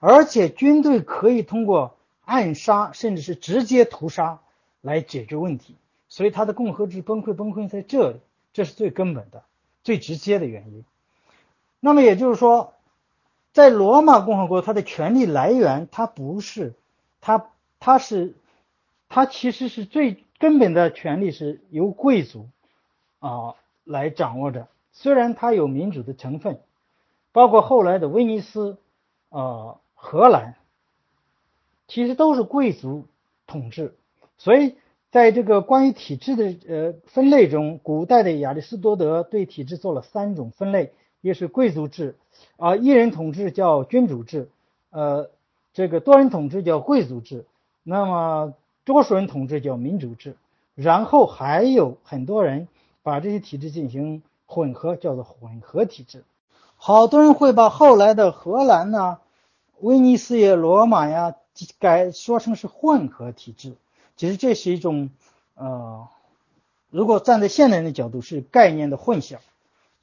[0.00, 4.40] 而且军队可以通过暗杀甚至是直接屠杀
[4.80, 5.76] 来解决问题。
[6.08, 8.20] 所以，他的共和制崩溃，崩溃在这里，
[8.52, 9.42] 这是最根本的、
[9.82, 10.84] 最直接的原因。
[11.80, 12.74] 那么也就是说，
[13.52, 16.74] 在罗马共和国，它的权力来源，它不是，
[17.20, 17.50] 它，
[17.80, 18.36] 它是，
[19.08, 22.48] 它其实是最根本的权利是由贵族
[23.18, 24.68] 啊来掌握着。
[24.92, 26.60] 虽然它有民主的成分，
[27.32, 28.78] 包括后来的威尼斯、
[29.30, 30.54] 呃荷兰，
[31.88, 33.06] 其实都是贵族
[33.48, 33.96] 统治，
[34.38, 34.76] 所以。
[35.10, 42.16] 在这个关于体制的呃分类中，古代的亚里士多德对体制做了三种分类，一是贵族制，
[42.56, 44.50] 啊一人统治叫君主制，
[44.90, 45.30] 呃
[45.72, 47.46] 这个多人统治叫贵族制，
[47.82, 48.54] 那么
[48.84, 50.36] 多数人统治叫民主制，
[50.74, 52.68] 然后还有很多人
[53.02, 56.24] 把这些体制进行混合，叫做混合体制。
[56.76, 59.18] 好多人会把后来的荷兰呐、
[59.80, 61.34] 威尼斯呀、罗马呀
[61.78, 63.76] 改说成是混合体制。
[64.16, 65.10] 其实这是一种，
[65.54, 66.08] 呃，
[66.90, 69.38] 如果站在现代人的角度，是概念的混淆。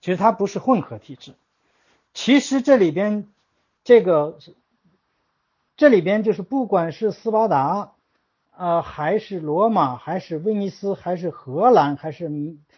[0.02, 1.34] 其实它不是混合体制。
[2.14, 3.28] 其实这里边，
[3.84, 4.38] 这个，
[5.78, 7.94] 这里边就是不管是斯巴达，
[8.56, 12.30] 呃，还是罗马，还是威尼斯，还是荷兰，还是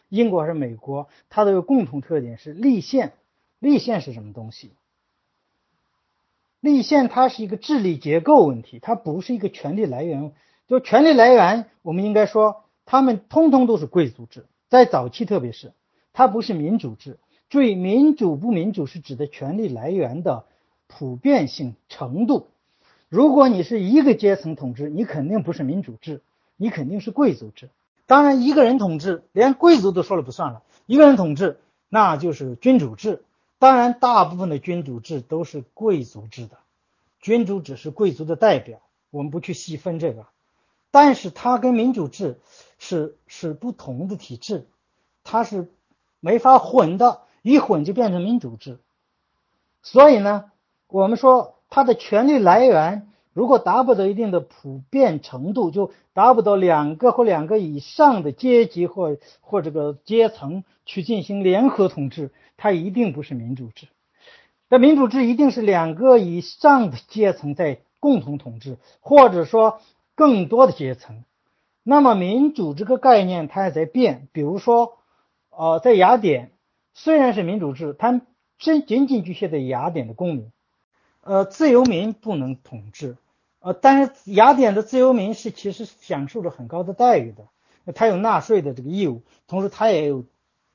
[0.07, 3.13] 英国，还是美国，它都有共同特点是立宪。
[3.59, 4.71] 立宪是什么东西？
[6.59, 10.33] 立宪它是一个治理结构问题，它不是一个权力来源。
[10.67, 15.73] 就权力来源，我们应该说，他们通通都是贵族制，在早期特别是，
[16.11, 17.19] 它不是民主制。
[17.49, 20.45] 注意，民主不民主是指的权力来源的
[20.87, 22.47] 普遍性程度。
[23.07, 26.21] 如果你是一个阶层统治，你肯定不是民主制，
[26.57, 27.69] 你肯定是贵族制。
[28.07, 31.59] 当然，一个人统治，连贵族都说了不算了，一个人统治
[31.89, 33.23] 那就是君主制。
[33.59, 36.57] 当然，大部分的君主制都是贵族制的，
[37.19, 38.79] 君主只是贵族的代表，
[39.11, 40.25] 我们不去细分这个。
[40.95, 42.39] 但是它跟民主制
[42.79, 44.65] 是是不同的体制，
[45.25, 45.69] 它是
[46.21, 48.79] 没法混的，一混就变成民主制。
[49.83, 50.45] 所以呢，
[50.87, 63.87] 我们说它的权力来源如果达不到一定的普遍程度，就达不到两个或两个以上的阶级或或这个阶层去进行联合统治，它一定不是民主制。
[64.69, 69.81] 那民主制一定是两个以上的阶层在共同统治，或者说。
[70.15, 71.25] 更多的阶层，
[71.83, 74.29] 那么民主这个概念它也在变。
[74.31, 74.97] 比如说，
[75.49, 76.51] 呃，在雅典
[76.93, 78.21] 虽然是民主制，它
[78.57, 80.51] 仅仅仅局限在雅典的公民，
[81.19, 83.17] 呃，自由民不能统治，
[83.59, 90.23] 呃，但是雅典的自由民是其实享受着很高的待遇的，他有纳税的这个义务，同时他也有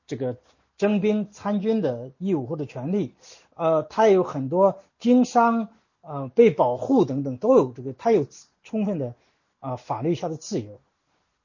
[0.05, 0.37] 这个
[0.77, 3.15] 征兵参军的义务或者权利，
[3.55, 5.69] 呃，他也有很多经商，
[6.01, 8.27] 呃，被保护等等都有这个，他有
[8.61, 9.15] 充分的。
[9.61, 10.81] 啊，法律下的自由，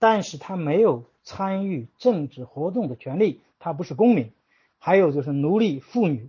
[0.01, 4.33] 但是他没有参与政治活动的权利，他不是公民。
[4.79, 6.29] 还有就是奴隶、妇女，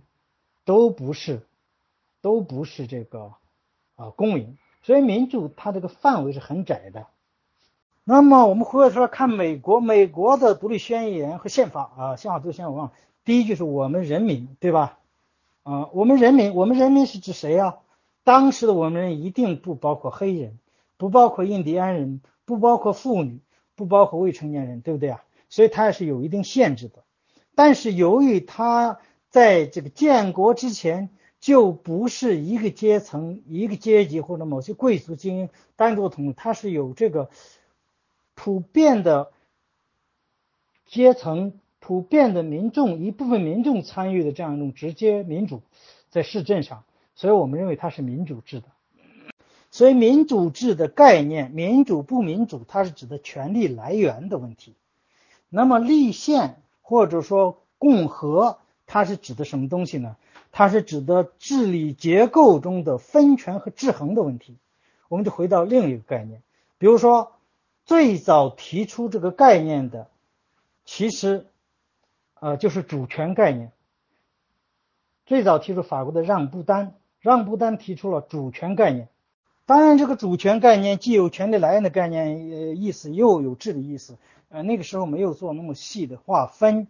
[0.64, 1.42] 都不是，
[2.22, 3.32] 都不是这个
[3.96, 4.56] 啊公民。
[4.82, 7.06] 所以民主它这个范围是很窄的。
[8.04, 12.92] 那么我们回过头来看美国，美国的独立宣言和宪法啊，宪法独立宣言我忘了，
[13.24, 14.98] 第一句是我们人民，对吧？
[15.62, 17.76] 啊，我们人民，我们人民是指谁呀？
[18.24, 20.58] 当时的我们人一定不包括黑人。
[20.98, 23.40] 不包括印第安人，不包括妇女，
[23.74, 25.24] 不包括未成年人，对不对啊？
[25.48, 27.04] 所以它也是有一定限制的。
[27.54, 31.08] 但是由于它在这个建国之前
[31.40, 37.30] 就不是一个阶层、一个阶级或者某些贵族精英单独统治，它是有这个
[38.34, 39.32] 普遍的
[40.86, 45.62] 阶层、普遍的民众一部分民众参与的这样一种直接民主，
[46.10, 46.84] 在市政上，
[47.14, 48.66] 所以我们认为它是民主制的。
[49.70, 54.74] 所以，民主制的概念，民主不民主，它是指的权力来源的问题。
[55.50, 60.16] 那么，立宪或者说共和，它是指的什么东西呢？
[60.52, 64.56] 它是指的治理结构中的分权和制衡的问题。
[65.08, 66.42] 我们就回到另一个概念，
[66.78, 67.32] 比如说，
[67.84, 70.08] 最早提出这个概念的，
[70.84, 71.46] 其实，
[72.40, 73.72] 呃，就是主权概念。
[75.26, 79.08] 最早提出法国的让步丹，让步丹提出了主权概念。
[79.68, 84.16] 当然，这个主权概念既有权利来源的概念呃意思，又有治理意思。
[84.48, 86.88] 呃，那个时候没有做那么细的划分，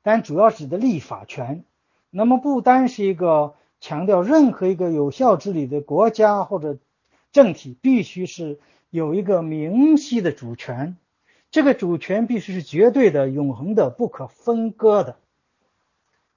[0.00, 1.64] 但主要指的立法权。
[2.10, 6.78] 那么，不单是一个强调任何一个有效治理的国家或者
[7.32, 8.60] 政体必须是
[8.90, 10.96] 有一个明晰的主权，
[11.50, 15.16] 这个主权必须是绝对的、永恒的、不可分割的。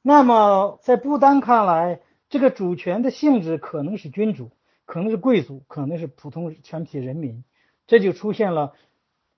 [0.02, 2.00] 那么，在不丹看来，
[2.30, 4.50] 这个主权的性质可能是君主。
[4.88, 7.44] 可能是贵族，可能是普通全体人民，
[7.88, 8.74] 这就出现了，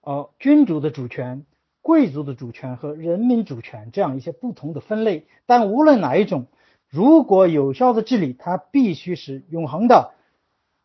[0.01, 1.43] 呃，君主的主权、
[1.81, 5.25] 贵族的主权和人民主权这样一些不同的分类。
[5.47, 6.45] 但无论哪一种，
[6.87, 10.13] 如果有效的治理，它必须是永恒的，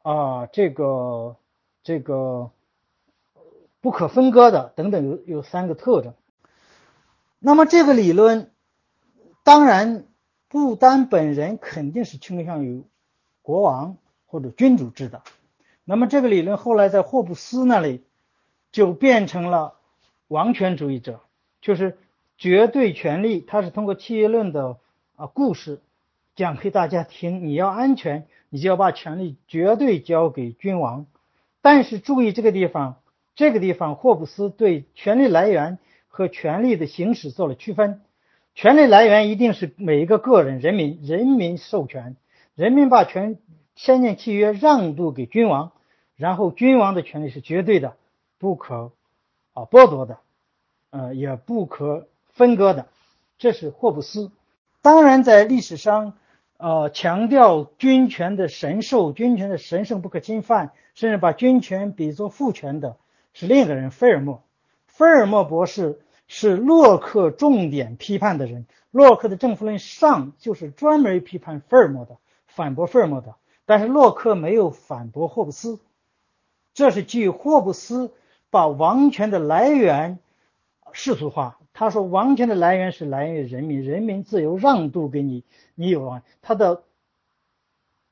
[0.02, 1.36] 啊，这个
[1.82, 2.50] 这个
[3.82, 6.14] 不可分割的等等，有有三个特征。
[7.38, 8.50] 那么这个理论，
[9.42, 10.06] 当然
[10.48, 12.82] 不丹本人肯定是倾向于
[13.42, 13.98] 国王。
[14.34, 15.22] 或者君主制的，
[15.84, 18.02] 那么这个理论后来在霍布斯那里
[18.72, 19.74] 就变成了
[20.26, 21.20] 王权主义者，
[21.60, 21.96] 就是
[22.36, 23.40] 绝对权力。
[23.46, 24.78] 他是通过契约论的
[25.14, 25.80] 啊故事
[26.34, 31.06] 讲给大家听：你要安全，你就要把权力绝对交给君王。
[31.62, 32.96] 但是注意这个地方，
[33.36, 35.78] 这个地方霍布斯对权力来源
[36.08, 38.00] 和权力的行使做了区分。
[38.56, 42.16] 权力来源一定是每一个个人、人民，人民授权，
[42.56, 43.38] 人民把权
[43.74, 45.72] 签订契约让渡给君王，
[46.16, 47.96] 然后君王的权利是绝对的。
[48.36, 48.92] 不可
[49.54, 50.18] 啊剥夺的，
[50.90, 52.88] 呃，也不可分割的，
[53.38, 54.30] 这是霍布斯。
[54.82, 56.12] 当然，在历史上，
[56.58, 62.96] 呃，强调君权的神授、君权的神圣不可侵犯，甚至把君权比作父权的，
[63.32, 64.42] 是另一个人——菲尔莫。
[64.86, 68.66] 菲尔莫博士是洛克重点批判的人。
[68.90, 73.36] 洛克的《政府论上》就是专门批判菲尔莫的，反驳菲尔莫的。
[73.66, 75.80] 但是洛克没有反驳霍布斯，
[76.72, 78.12] 这是基于霍布斯。
[78.50, 80.20] 把王权的来源
[80.92, 81.58] 世俗化。
[81.72, 85.42] 他说，王权的来源是来源于人民，人民自由让渡给你，
[85.74, 86.22] 你有王。
[86.40, 86.84] 他的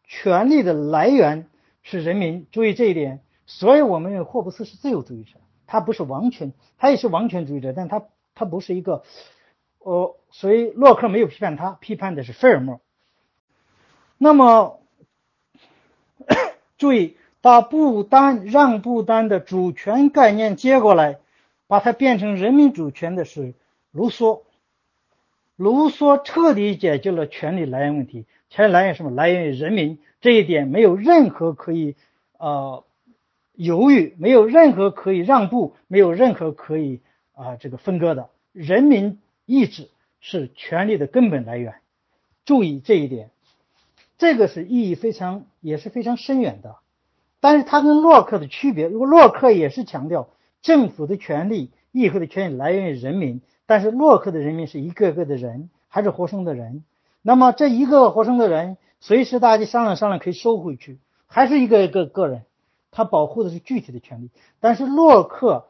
[0.02, 1.48] 权力的来源
[1.84, 3.20] 是人民，注意这一点。
[3.46, 5.38] 所以我们认为霍布斯是自由主义者，
[5.68, 9.04] 他不是王权，他也是王权主义者，但他他不是一个，
[9.78, 12.80] 呃，所以洛克没有批判他，批判的是费尔莫。
[14.18, 14.81] 那么，
[16.82, 17.16] 注意。
[17.44, 21.18] 把不丹让不丹的主权概念接过来，
[21.66, 23.54] 把它变成人民主权的是
[23.90, 24.42] 卢梭。
[25.56, 29.10] 卢梭彻底解决了权力来源问题，权力来源什么？
[29.10, 31.96] 来源于人民，这一点没有任何可以
[32.38, 32.84] 呃
[33.54, 37.00] 犹豫，没有任何可以让步，没有任何可以
[37.34, 38.30] 啊这个分割的。
[38.52, 41.74] 人民意志是权力的根本来源，
[42.44, 43.31] 注意这一点，
[44.18, 46.76] 这个是意义非常也是非常深远的。
[47.40, 50.28] 但是他跟洛克的区别，如果洛克也是强调
[50.62, 56.84] 政府的权利、议会的权利来源于人民，但是洛克的人民是一个个的人，还是活生的人，
[57.20, 62.42] 那么这一个活生的人，随时大家商量商量可以收回去，还是一个一个个人，
[62.92, 64.30] 他保护的是具体的权利。
[64.60, 65.64] 但是洛克，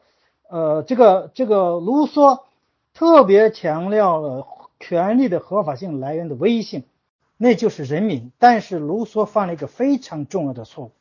[0.49, 2.41] 呃，这个这个卢梭
[2.93, 4.45] 特别强调了
[4.79, 6.83] 权利的合法性来源的唯一性，
[7.37, 8.31] 那就是人民。
[8.39, 10.91] 但是卢梭犯了一个非常重要的错误。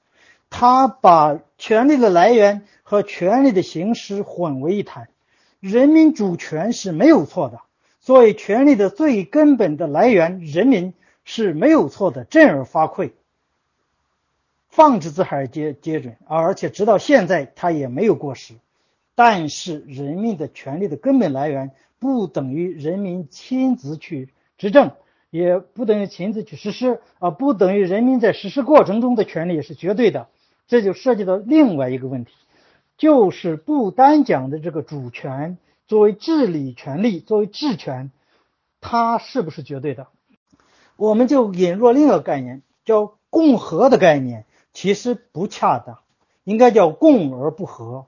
[0.50, 5.08] 他把权力的来源和权力的形式混为一谈，
[5.60, 7.60] 人民主权是没有错的，
[8.00, 10.92] 作为权力的最根本的来源，人民
[11.24, 13.12] 是没有错的，振而发聩，
[14.68, 18.52] 放之四海皆皆准，而且直到现在他也没有过时。
[19.14, 24.28] 但是人民的权利的根本来源不等于人民亲自去
[24.58, 24.90] 执政，
[25.32, 30.28] 也不等于亲自去实施，啊，不等于人民在实施过程中的权利也是绝对的。
[30.68, 32.32] 这就涉及到另外一个问题，
[32.98, 35.56] 就是不单讲的这个主权
[35.86, 38.10] 作为治理权利，作为治权，
[38.82, 40.08] 它是不是绝对的？
[40.96, 46.00] 我们就引入另一个概念，叫共和的概念，其实不恰当，
[46.44, 48.04] 应该叫共而不和，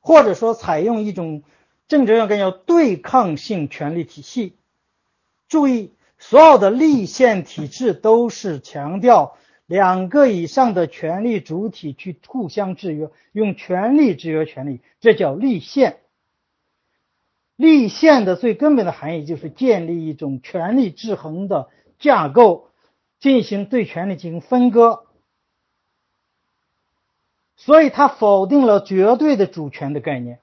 [0.00, 1.42] 或者说采用一种
[1.88, 4.54] 政治上概念叫对抗性权力体系。
[5.48, 9.36] 注意，所有的立宪体制都是强调。
[9.66, 15.98] 两个以上的权力主体去互相制约，用权力制约权力，这叫立宪。
[17.54, 22.70] 立宪的最根本的含义就是建立一种权力制衡的架构，
[23.20, 25.04] 进行对权力进行分割。
[27.56, 30.40] 所以，他否定了绝对的主权的概念，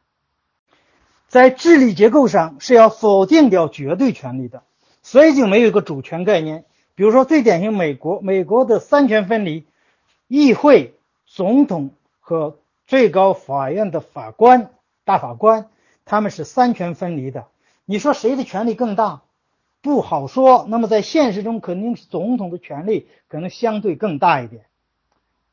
[1.27, 4.61] 在治理结构上是要否定掉绝对权力的，
[5.05, 6.65] 所以就没有一个主权概念。
[6.95, 9.65] 比如说，最典型美国，美国的三权分离，
[10.27, 10.95] 议会、
[11.27, 14.71] 总统和最高法院的法官、
[15.03, 15.67] 大法官，
[16.05, 17.45] 他们是三权分离的。
[17.85, 19.21] 你说谁的权力更大？
[19.83, 20.65] 不好说。
[20.69, 24.63] 那么在现实中，肯定是总统的权力可能相对更大一点。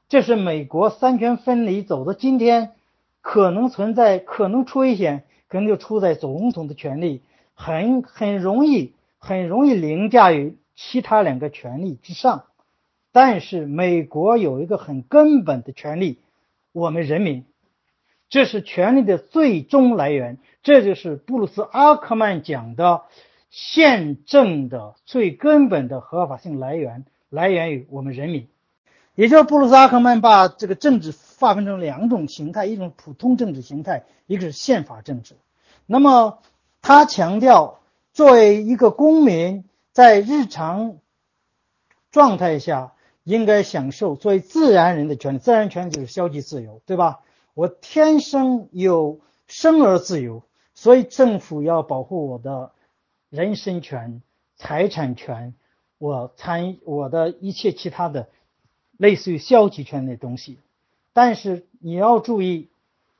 [0.09, 2.73] 这是美国三权分离走到今天，
[3.21, 7.21] 可能存在，可能出危险，可能就出在总统的权力
[7.55, 10.59] 很很容易，很容易凌驾于。
[10.75, 12.47] 其他两个权利之上，
[13.13, 16.19] 但是美国有一个很根本的权利，
[16.73, 17.45] 我们人民，
[18.31, 20.39] 这是权力的最终来源。
[20.63, 23.03] 这就是布鲁斯·阿克曼讲的
[23.51, 28.49] 宪政的最根本的合法性来源，来源于我们人民。
[29.15, 35.37] 也就是布鲁斯·阿克曼把这个政治划分成两种形态：一种普通政治形态，一个是宪法政治。
[35.85, 36.39] 那么
[36.81, 37.82] 他强调，
[38.13, 39.65] 作为一个公民。
[39.95, 40.97] 在日常
[42.11, 42.95] 状态下，
[43.25, 45.39] 应该享受作为自然人的权利。
[45.39, 47.21] 自然权利就是消极自由，对吧？
[47.53, 52.73] 我天生有生而自由，所以政府要保护我的
[53.29, 54.23] 人身权、
[54.57, 55.53] 财产权，
[55.99, 58.31] 我参我的一切其他的
[58.97, 60.59] 类似于消极权的东西。
[61.13, 62.71] 但是你要注意，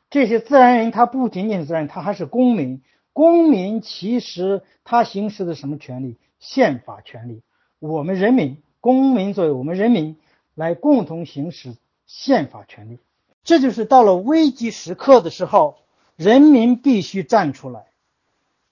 [0.09, 2.81] 这些自然人他不仅仅是自然，他还是公民。
[3.13, 6.17] 公民其实他行使的什么权利？
[6.39, 7.43] 宪法权利。
[7.79, 10.17] 我们人民，公民作为我们人民
[10.55, 12.99] 来共同行使宪法权利。
[13.45, 15.77] 这就是到了危机时刻的时候，
[16.17, 17.87] 人民必须站出来。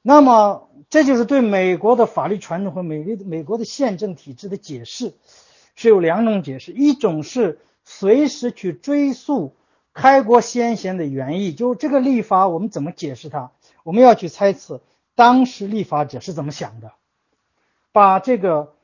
[0.03, 5.13] 那么，这就是对美国的法律传统和美丽美国的宪政体制的解释，
[5.75, 9.55] 是有两种解释：一种是随时去追溯
[9.93, 13.51] 开国先贤的原意，就这个立法我们怎么解释它？
[13.83, 14.81] 我们要去猜测
[15.15, 16.93] 当时立法者是怎么想的，
[17.93, 18.75] 把这个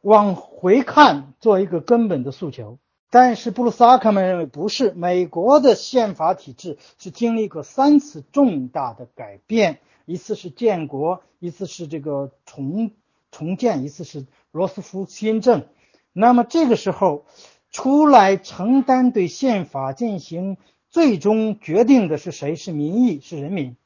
[0.00, 2.78] 往回看做一个根本的诉求。
[3.10, 12.90] 但是布鲁斯阿克曼认为不是，美国的宪法体制是经历过三次重大的改变，一次是建国，一次是这个重
[13.30, 15.64] 重建，一次是罗斯福新政。
[16.12, 17.24] 那么这个时候
[17.70, 20.58] 出来承担对宪法进行
[20.90, 22.56] 最终决定的是谁？
[22.56, 23.76] 是民意，是人民。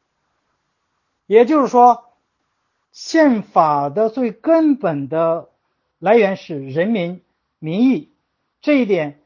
[1.32, 2.10] 也就是说，
[2.92, 5.48] 宪法的最根本的
[5.98, 7.22] 来源是人民
[7.58, 8.10] 民意。
[8.60, 9.18] 这一点，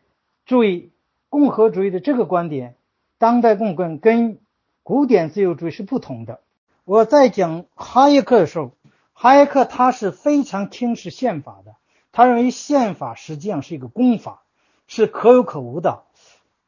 [0.45, 0.93] 注意，
[1.29, 2.77] 共和主义的这个观点，
[3.19, 4.39] 当代共跟跟
[4.85, 6.39] 古典自由主义是不同的。
[6.85, 8.71] 我在讲哈耶克的时候，
[9.13, 11.75] 哈耶克他是非常轻视宪法的，
[12.13, 14.43] 他认为宪法实际上是一个公法，
[14.87, 16.05] 是可有可无的。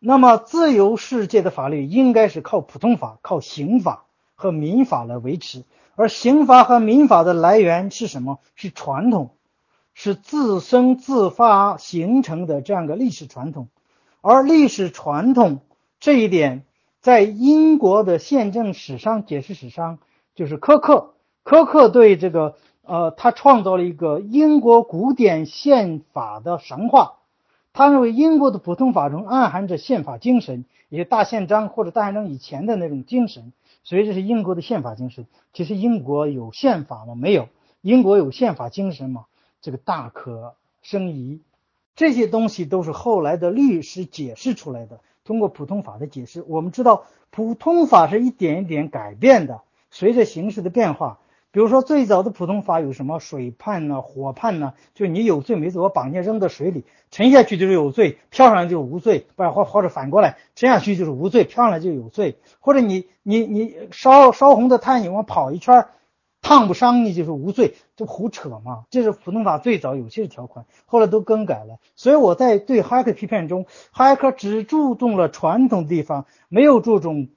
[0.01, 4.07] 那么，自由世界的法律应该是靠普通法、靠刑法
[4.39, 5.65] 和民法来维持，
[5.97, 8.39] 而刑法和民法的来源是什么？
[8.55, 9.33] 是传统。
[10.01, 13.67] 是自生自发形成的这样个历史传统，
[14.21, 15.59] 而历史传统
[15.99, 16.63] 这一点，
[17.01, 19.99] 在英国的宪政史上、解释史上，
[20.37, 21.15] 就是科克。
[21.43, 27.15] 科克对这个，呃，他创造了一个英国古典宪法的神话。
[27.73, 33.53] 他认为英国的普通法中暗含着宪法精神，也大宪章或者大宪章以前的那种精神，
[33.89, 35.27] 所以这是英国的宪法精神。
[35.55, 37.15] 其实英国有宪法吗？
[37.15, 37.49] 没有。
[37.81, 39.25] 英国有宪法精神吗？
[39.63, 41.41] 这个大可生疑，
[41.97, 45.01] 这些东西都是后来的律师解释出来的。
[45.25, 51.19] 通过普通法的解释，我们知道普通法是一点一点改变的，随着形势的变化。
[51.59, 54.75] 比如说，最早的普通法有什么水判呢、火判呢？
[54.95, 62.39] 就你有罪没罪，我绑架扔到水里，沉下去就是有罪，漂上来就是无罪，不然或或者反过来，沉下去就是无罪，漂上来就有罪。
[62.61, 65.89] 或者你你你烧烧红的炭，你往跑一圈。
[66.43, 68.85] 烫不伤你就是无罪，这胡扯嘛！
[68.89, 71.81] 这是普通法最早有些条款，后来都更改了。
[71.97, 77.31] 所以我在对哈克批判中，哈克只注重了传统地方，没有注重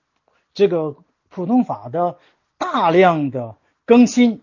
[0.54, 0.96] 这个
[1.30, 2.18] 普通法的
[2.60, 3.56] 大量的
[3.92, 4.42] 更新。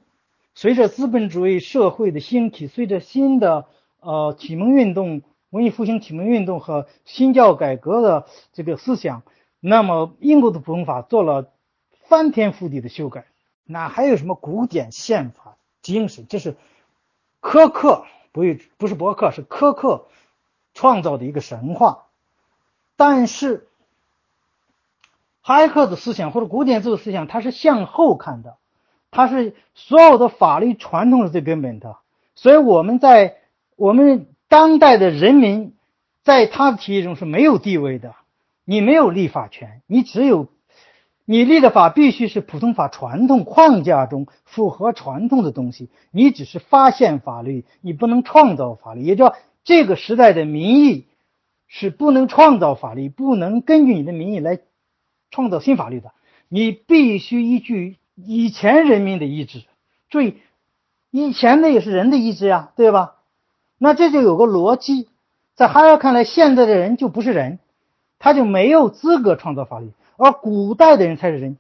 [0.55, 3.65] 随着资本主义社会的兴起，随着新的
[4.01, 9.23] 呃启蒙运动、文艺复兴启蒙运动和新教改革的这个思想，
[9.59, 11.51] 那么英国的普通法做了
[12.09, 13.25] 翻天覆地的修改。
[13.65, 16.27] 那还有什么古典宪法精神？
[16.29, 16.55] 这是
[17.41, 18.43] 苛刻，不
[18.77, 20.09] 不是博客，是苛刻
[20.75, 22.05] 创造的一个神话。
[22.97, 23.67] 但是，
[25.41, 28.59] 哈耶克的思想或者古典自由思想，它是向后看的，
[29.19, 31.97] 它是所有的法律传统是最根本的。
[32.37, 33.39] 所以我们在
[33.75, 35.75] 我们当代的人民，
[36.23, 38.15] 在他的体系中是没有地位的，
[38.65, 40.47] 你没有立法权，你只有。
[41.25, 49.03] 你立的法必须是普通法传统框架中符合传统的东西，你只是发现法律，你不能创造法律。
[49.03, 51.07] 也就这个时代的民意
[51.67, 54.61] 是不能创造法律，不能根据你的民意来
[55.33, 56.13] 创造新法律的。
[56.49, 57.97] 你必须依据
[58.27, 59.65] 以前人民的意志。
[60.11, 60.39] 注意，
[61.11, 63.17] 以前的也是人的意志呀，对吧？
[63.79, 65.09] 那这就有个逻辑，
[65.55, 67.59] 在哈耶看来，现在的人就不是人，
[68.19, 69.93] 他就没有资格创造法律。
[70.17, 71.57] 而古代的人才是人，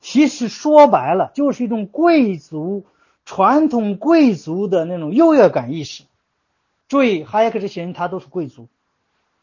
[0.00, 2.84] 其实说白了就是一种贵族
[3.24, 6.04] 传统贵族的那种优越感意识。
[6.86, 8.68] 注意，哈耶克这些人他都是贵族，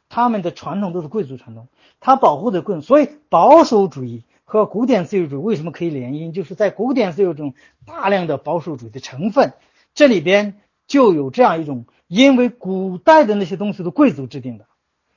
[0.08, 1.68] 他们的传统都是贵族传统，
[2.00, 6.32] 他保护的贵，所以保守主义和古典自由主义为什么可以联姻？
[6.32, 9.54] 就是在古典自由中大量的保守主义的成分，
[9.94, 14.68] 这里边就有这样一种，因为古代的那些东西都贵族制定的，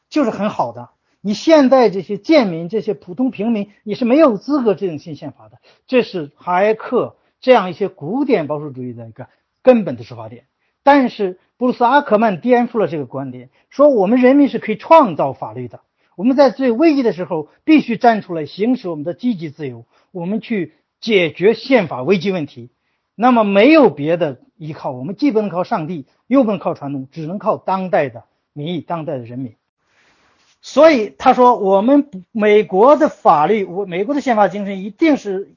[0.08, 0.90] 就是很好的。
[1.20, 5.58] 你现在这些贱民、这些普通平民，你是没有资格制定新宪法的。
[5.86, 9.28] 这是哈耶克这样一些古典保守主义的一个
[9.60, 10.46] 根本的出发点。
[10.84, 15.80] 但是布鲁斯阿克曼颠覆了这个观点，说我们人民是可以创造法律的，
[16.18, 22.70] 我们在最危急的时候必须站出来，行使我们的积极自由，我们去解决宪法危机问题。
[23.14, 29.54] 那么没有别的依靠，我们既不能靠上帝，又不能靠传统，只能靠当代的民意、当代的人民。
[30.60, 35.54] 所以他说，我们美国的法律，我美国的宪法精神一定是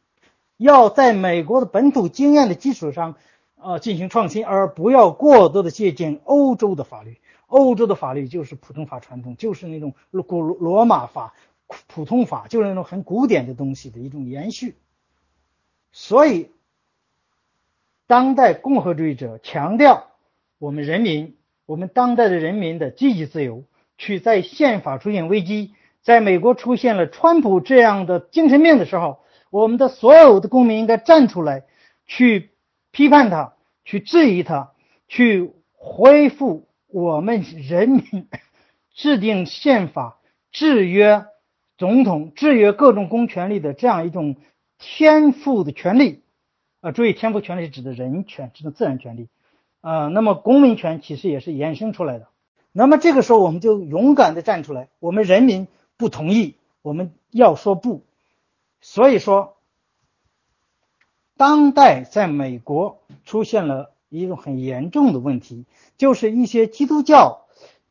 [0.57, 3.15] 要在美国的本土经验的基础上，
[3.59, 7.17] 呃，进行创新，而不要过多的借鉴欧洲的法律。
[7.51, 9.93] 欧洲的法律就是普通法传统，就是那种
[10.25, 11.35] 古罗马法、
[11.87, 14.75] 普通法，就是那种很古典的东西的一种延续。
[15.91, 16.49] 所以。
[18.07, 20.07] 当代共和主义者强调，
[20.57, 23.63] 我们人民，我们当代的人民的积极自由，
[23.97, 31.63] 去在宪法出现危机，在美国出现了川普这样的精神病的时候，我们的所有的公民应该站出来，
[32.05, 32.49] 去
[32.91, 33.53] 批判他，
[33.85, 34.73] 去质疑他，
[35.07, 38.27] 去恢复我们人民
[38.93, 40.19] 制定宪法、
[40.51, 41.25] 制约
[41.77, 44.35] 总统、制约各种公权力的这样一种
[44.77, 46.21] 天赋的权利。
[46.81, 49.29] 啊，注意，天赋权利是指的人权，指的自然权利，
[49.81, 52.27] 啊，那么公民权其实也是衍生出来的。
[52.71, 58.03] 那么这个时候，我们就勇敢的站出来，我们人民不同意，我们要说不。
[58.79, 59.57] 所以说，
[61.37, 65.65] 当代在美国出现了一种很严重的问题，
[65.97, 67.45] 就是一些基督教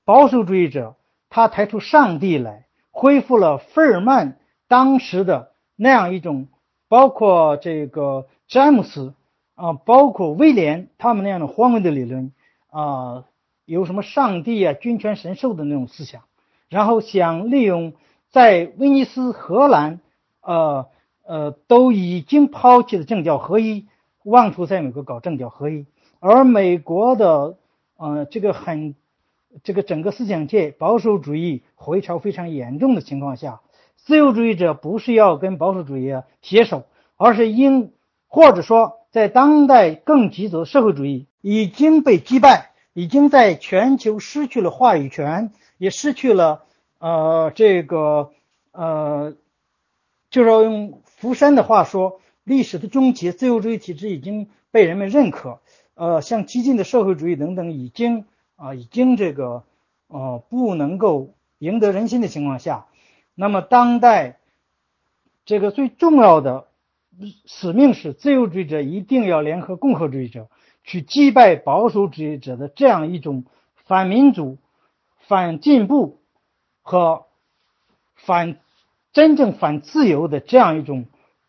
[0.05, 0.97] 保守主义者，
[1.29, 6.49] 他抬出上帝来，恢复了费尔曼当时的那样一种，
[6.89, 8.29] 包括这个。
[8.51, 9.15] 詹姆斯
[9.55, 12.33] 啊，包括威廉他们那样的荒谬的理论
[12.69, 13.27] 啊，
[13.65, 16.23] 有什么上帝啊、君权神授的那种思想，
[16.69, 17.93] 然后想利用
[18.33, 20.01] 在威尼斯、荷兰，
[20.41, 20.89] 呃
[21.23, 23.87] 呃都已经抛弃的政教合一，
[24.25, 25.87] 妄图在美国搞政教合一，
[26.21, 27.57] 而美国的
[27.97, 28.95] 呃这个很
[29.65, 33.61] 这个整个思想界保守主义回潮非常严重的情况下，
[33.97, 36.85] 自由主义者不是要跟保守主义携手，
[37.17, 37.93] 而是应。
[38.33, 46.63] 或者说，在当代更极左社会主义已经被击败，已经在全球失去了话语权，也失去了
[47.01, 48.31] 呃这个
[48.71, 49.35] 呃，
[50.31, 55.59] 就是要用福山的话说，历史的终结，自由主义体制已经被人们认可，
[56.01, 58.25] 呃，像激进的社会主义等等，已经
[58.57, 59.65] 啊已经这个
[60.07, 62.87] 呃不能够赢得人心的情况下，
[63.35, 64.39] 那么当代
[65.45, 66.67] 这个最重要的。
[67.45, 70.49] 使命是自由主义者一定要联合共和主义者，
[70.85, 73.45] 去击败保守主义者的这样一种
[73.85, 74.57] 反民主、
[75.29, 76.19] 反进步
[76.81, 77.27] 和
[78.15, 78.57] 反
[79.13, 81.05] 真正反自由的这样一种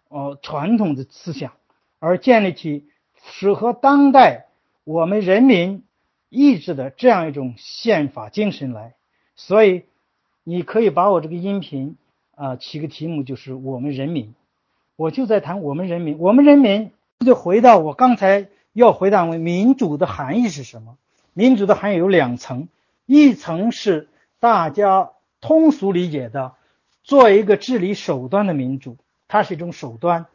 [0.09, 1.53] 呃传统的思想，
[1.99, 2.89] 而建立起
[3.23, 4.47] 适合当代
[4.83, 5.83] 我们人民
[6.29, 8.93] 意志的这样一种宪法精神来。
[9.35, 9.83] 所以，
[10.43, 11.97] 你可以把我这个音频
[12.35, 14.33] 啊起个题目，就是我们人民。
[14.95, 16.91] 我就在谈我们人民，我们人民
[17.25, 20.97] 就回到我刚才要回答问民主的含义是什么？
[21.33, 22.67] 民主的含义有两层，
[23.05, 24.09] 一层是
[24.39, 26.53] 大家通俗理解的，
[27.03, 28.97] 做一个治理手段的民主，
[29.27, 30.27] 它是一种手段，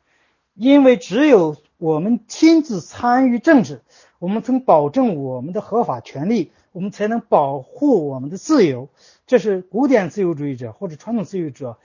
[0.57, 3.83] 因为只有我们亲自参与政治，
[4.19, 8.89] 我们能保证我们的合法权利，我们才能保护我们的自由，
[9.27, 11.79] 这是古典自由主义者或者传统自由者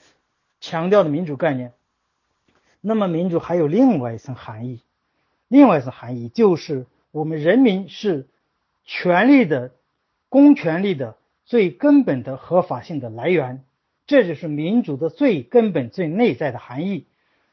[0.62, 1.74] 强调的民主概念。
[2.80, 4.82] 那么，民主还有另外一层含义，
[5.50, 8.26] 另外一层含义就是我们人民是
[8.86, 9.72] 权力的、
[10.30, 13.66] 公权力的最根本的合法性的来源，
[14.08, 17.06] 这就是民主的最根本、最内在的含义。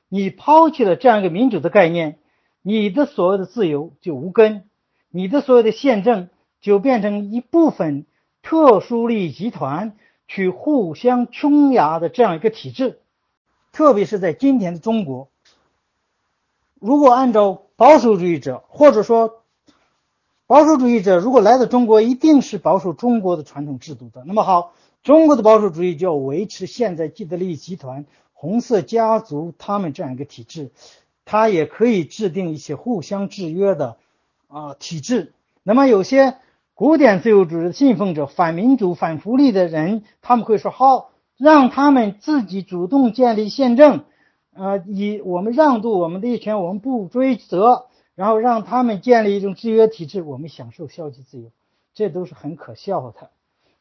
[0.08, 2.18] 你抛弃了这样一个民主的概念，
[2.62, 4.64] 你的所谓的自由就无根，
[5.10, 6.28] 你的所有的宪政
[6.60, 8.06] 就变成一部分
[8.42, 9.96] 特殊利益集团
[10.26, 13.00] 去互相冲压的这样一个体制。
[13.70, 15.28] 特别是在今天的中国，
[16.80, 19.42] 如果按照保守主义者，或者说
[20.46, 24.24] 保守主义者如果来到中国，一定是保守中国的传统制度的。
[24.24, 28.06] 那么好，中国的保守主义就要维持现在既得利益集团、
[28.40, 30.70] 红色家族他们这样一个体制，
[31.24, 33.96] 它也可以制定一些互相制约的
[34.46, 35.34] 啊体制。
[35.64, 36.36] 那么有些
[36.72, 41.10] 古典自由主义的信奉者、反民主、反福利的人，他们会说好。
[41.36, 44.04] 让他们自己主动建立宪政，
[44.52, 47.86] 呃，以我们让渡我们的一权，我们不追责，
[48.16, 51.52] 然后让他们建立一种制约体制，我们享受消极自由，
[51.94, 53.30] 这都是很可笑的。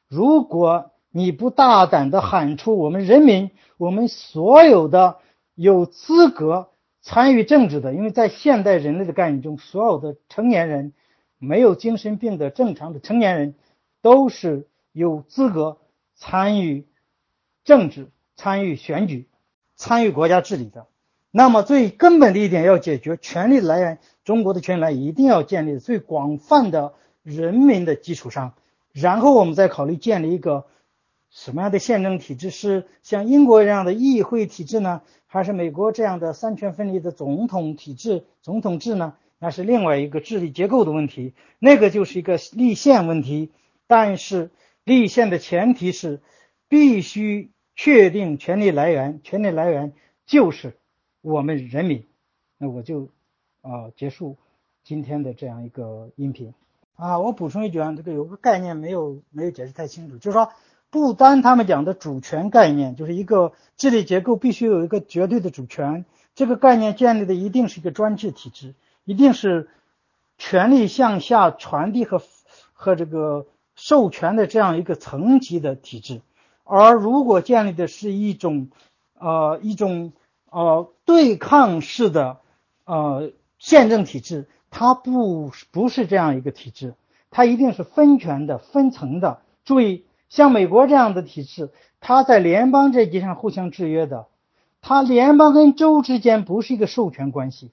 [0.07, 5.17] 如果你不大胆的喊出我们人民，我们所有的
[5.55, 6.69] 有资格
[7.01, 10.93] 参与政治的，因为在现代人类的概念中，所有的成年人，
[11.39, 13.55] 没有精神病的正常的成年人，
[14.01, 15.77] 都是有资格
[16.15, 16.85] 参与。
[17.63, 19.27] 政治、参与选举、
[19.75, 20.87] 参与国家治理的。
[21.31, 26.93] 那么最根本的一点要解决权力来源，中国的权力来源一定要建立最广泛的
[27.23, 28.53] 人民的基础上，
[28.93, 30.65] 然后我们再考虑建立一个
[31.37, 39.13] 什么样的宪政体制，是像英国这样的议会体制呢，还是美国这样的三权分立的总统体制、总统制呢？
[39.37, 43.51] 那是另外一个治理结构的问题，那个就是一个立宪问题。
[43.85, 44.49] 但是
[44.83, 46.21] 立宪的前提是
[46.67, 49.93] 必须确定权力来源，权力来源
[50.25, 50.75] 就是。
[51.21, 52.07] 我们人民，
[52.57, 53.09] 那我就
[53.61, 54.37] 啊结束
[54.83, 56.53] 今天的这样一个音频
[56.95, 57.19] 啊。
[57.19, 60.49] 我补充一句啊，这个有个概念没有没有解释太清楚，就是说
[60.97, 68.73] 不单他们讲的主权概念，就是一个治理结构必须有一个绝对的主权，这个概念建立的一定是一个专制体制，
[69.05, 69.69] 一定是
[70.39, 72.21] 权力向下传递和
[72.73, 73.45] 和这个
[73.75, 76.21] 授权的这样一个层级的体制。
[76.63, 78.69] 而如果建立的是一种
[79.19, 80.13] 呃一种。
[80.49, 82.39] 呃，对抗式的
[82.85, 86.95] 呃宪政体制，它不不是这样一个体制，
[87.29, 89.41] 它一定是分权的、分层的。
[89.65, 94.27] 注意，像美国这样的体制，它在联邦这级上互相制约的，
[94.81, 97.71] 它联邦跟州之间不是一个授权关系，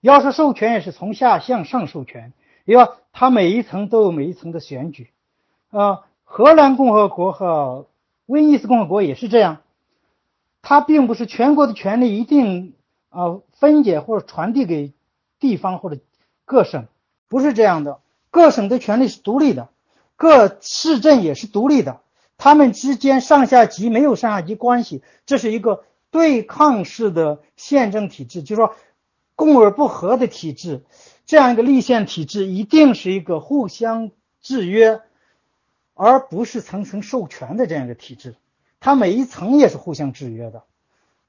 [0.00, 2.32] 要是授权也是从下向上授权，
[2.64, 5.10] 因为它每一层都有每一层的选举。
[5.70, 7.86] 呃，荷兰共和国和
[8.26, 9.58] 威尼斯共和国也是这样。
[10.62, 12.74] 它并不是全国的权力一定
[13.08, 14.92] 啊分解或者传递给
[15.38, 15.98] 地方或者
[16.44, 16.86] 各省，
[17.28, 18.00] 不是这样的。
[18.30, 19.70] 各省的权力是独立的，
[20.20, 22.02] 各市镇也是独立的，
[22.36, 28.74] 他们之间上下级没有上下级关系，这是一个对抗式的宪政体制，就是说
[29.34, 30.84] 共而不和的体制。
[31.24, 34.10] 这样一个立宪体制一定是一个互相
[34.42, 35.00] 制约，
[35.94, 38.34] 而不是层层授权的这样一个体制。
[38.78, 40.64] 它每一层也是互相制约的，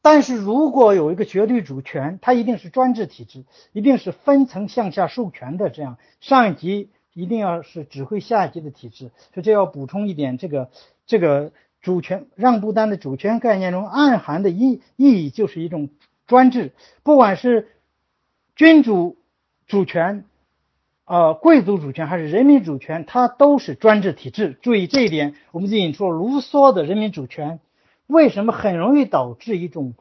[0.02, 9.12] 但是如果有一个绝对主权，它一定是专制体制，一定是分层向下授权的，这样上一级一定要是指挥下级的体制。
[9.34, 10.70] 所以这要补充一点，这个
[11.05, 11.51] 这个
[11.82, 15.89] 主权让步单的主权概念中暗含的意意义就是一种
[16.28, 17.70] 专制，不管是
[18.55, 19.18] 君主
[19.68, 20.26] 主权。
[21.03, 24.57] 呃，贵族主权还是人民主权，它都是专制体制。
[24.62, 27.59] 注意这一点，我们就引出了卢梭的人民主权，
[28.07, 29.93] 为什么很容易导致一种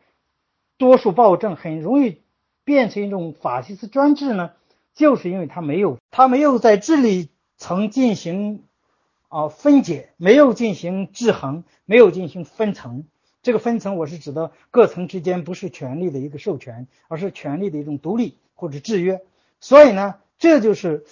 [0.78, 2.18] 多数暴政，很容易
[2.62, 4.52] 变成一种法西斯专制呢？
[4.94, 8.64] 就是因为它没有，它没有在治理层进行
[9.28, 13.04] 啊分解，没有进行制衡，没有进行分层。
[13.42, 19.22] 这个分层，我是指的各层之间不是权力的一个授权，而是权力的一种独立或者制约。
[19.60, 20.16] 所以呢？
[20.38, 21.04] 这就是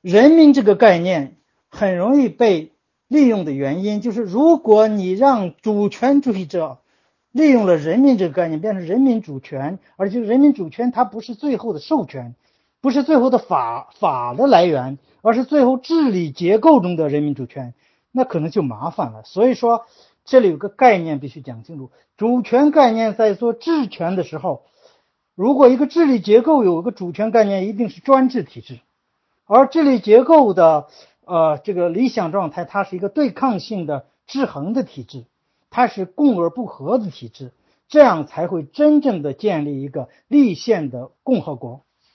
[0.00, 1.34] 人民这个概念
[1.68, 2.70] 很容易被
[3.08, 6.78] 利用的原因，就是如果你让主权主义者
[7.32, 12.36] 利用了人民这个概念，变成人民主权，而且人民主权它不是最后的授权，
[12.80, 17.74] 不是最后的法法的来源，而是最后治理结构中的人民主权，
[18.12, 19.22] 那可能就麻烦了。
[19.24, 19.86] 所以说，
[20.24, 24.62] 这里有个概念必须讲清楚：主权概念在做治权的时候。
[25.34, 28.80] 如果一个治理结构有一个主权概念，一定是专制体制，
[29.46, 30.88] 而治理结构的
[31.24, 35.26] 呃这个理想状态，它是一个对抗性的制衡的体制，
[35.70, 37.52] 它是共而不和的体制，
[37.88, 41.82] 这样才会真正的建立一个立宪的共和国。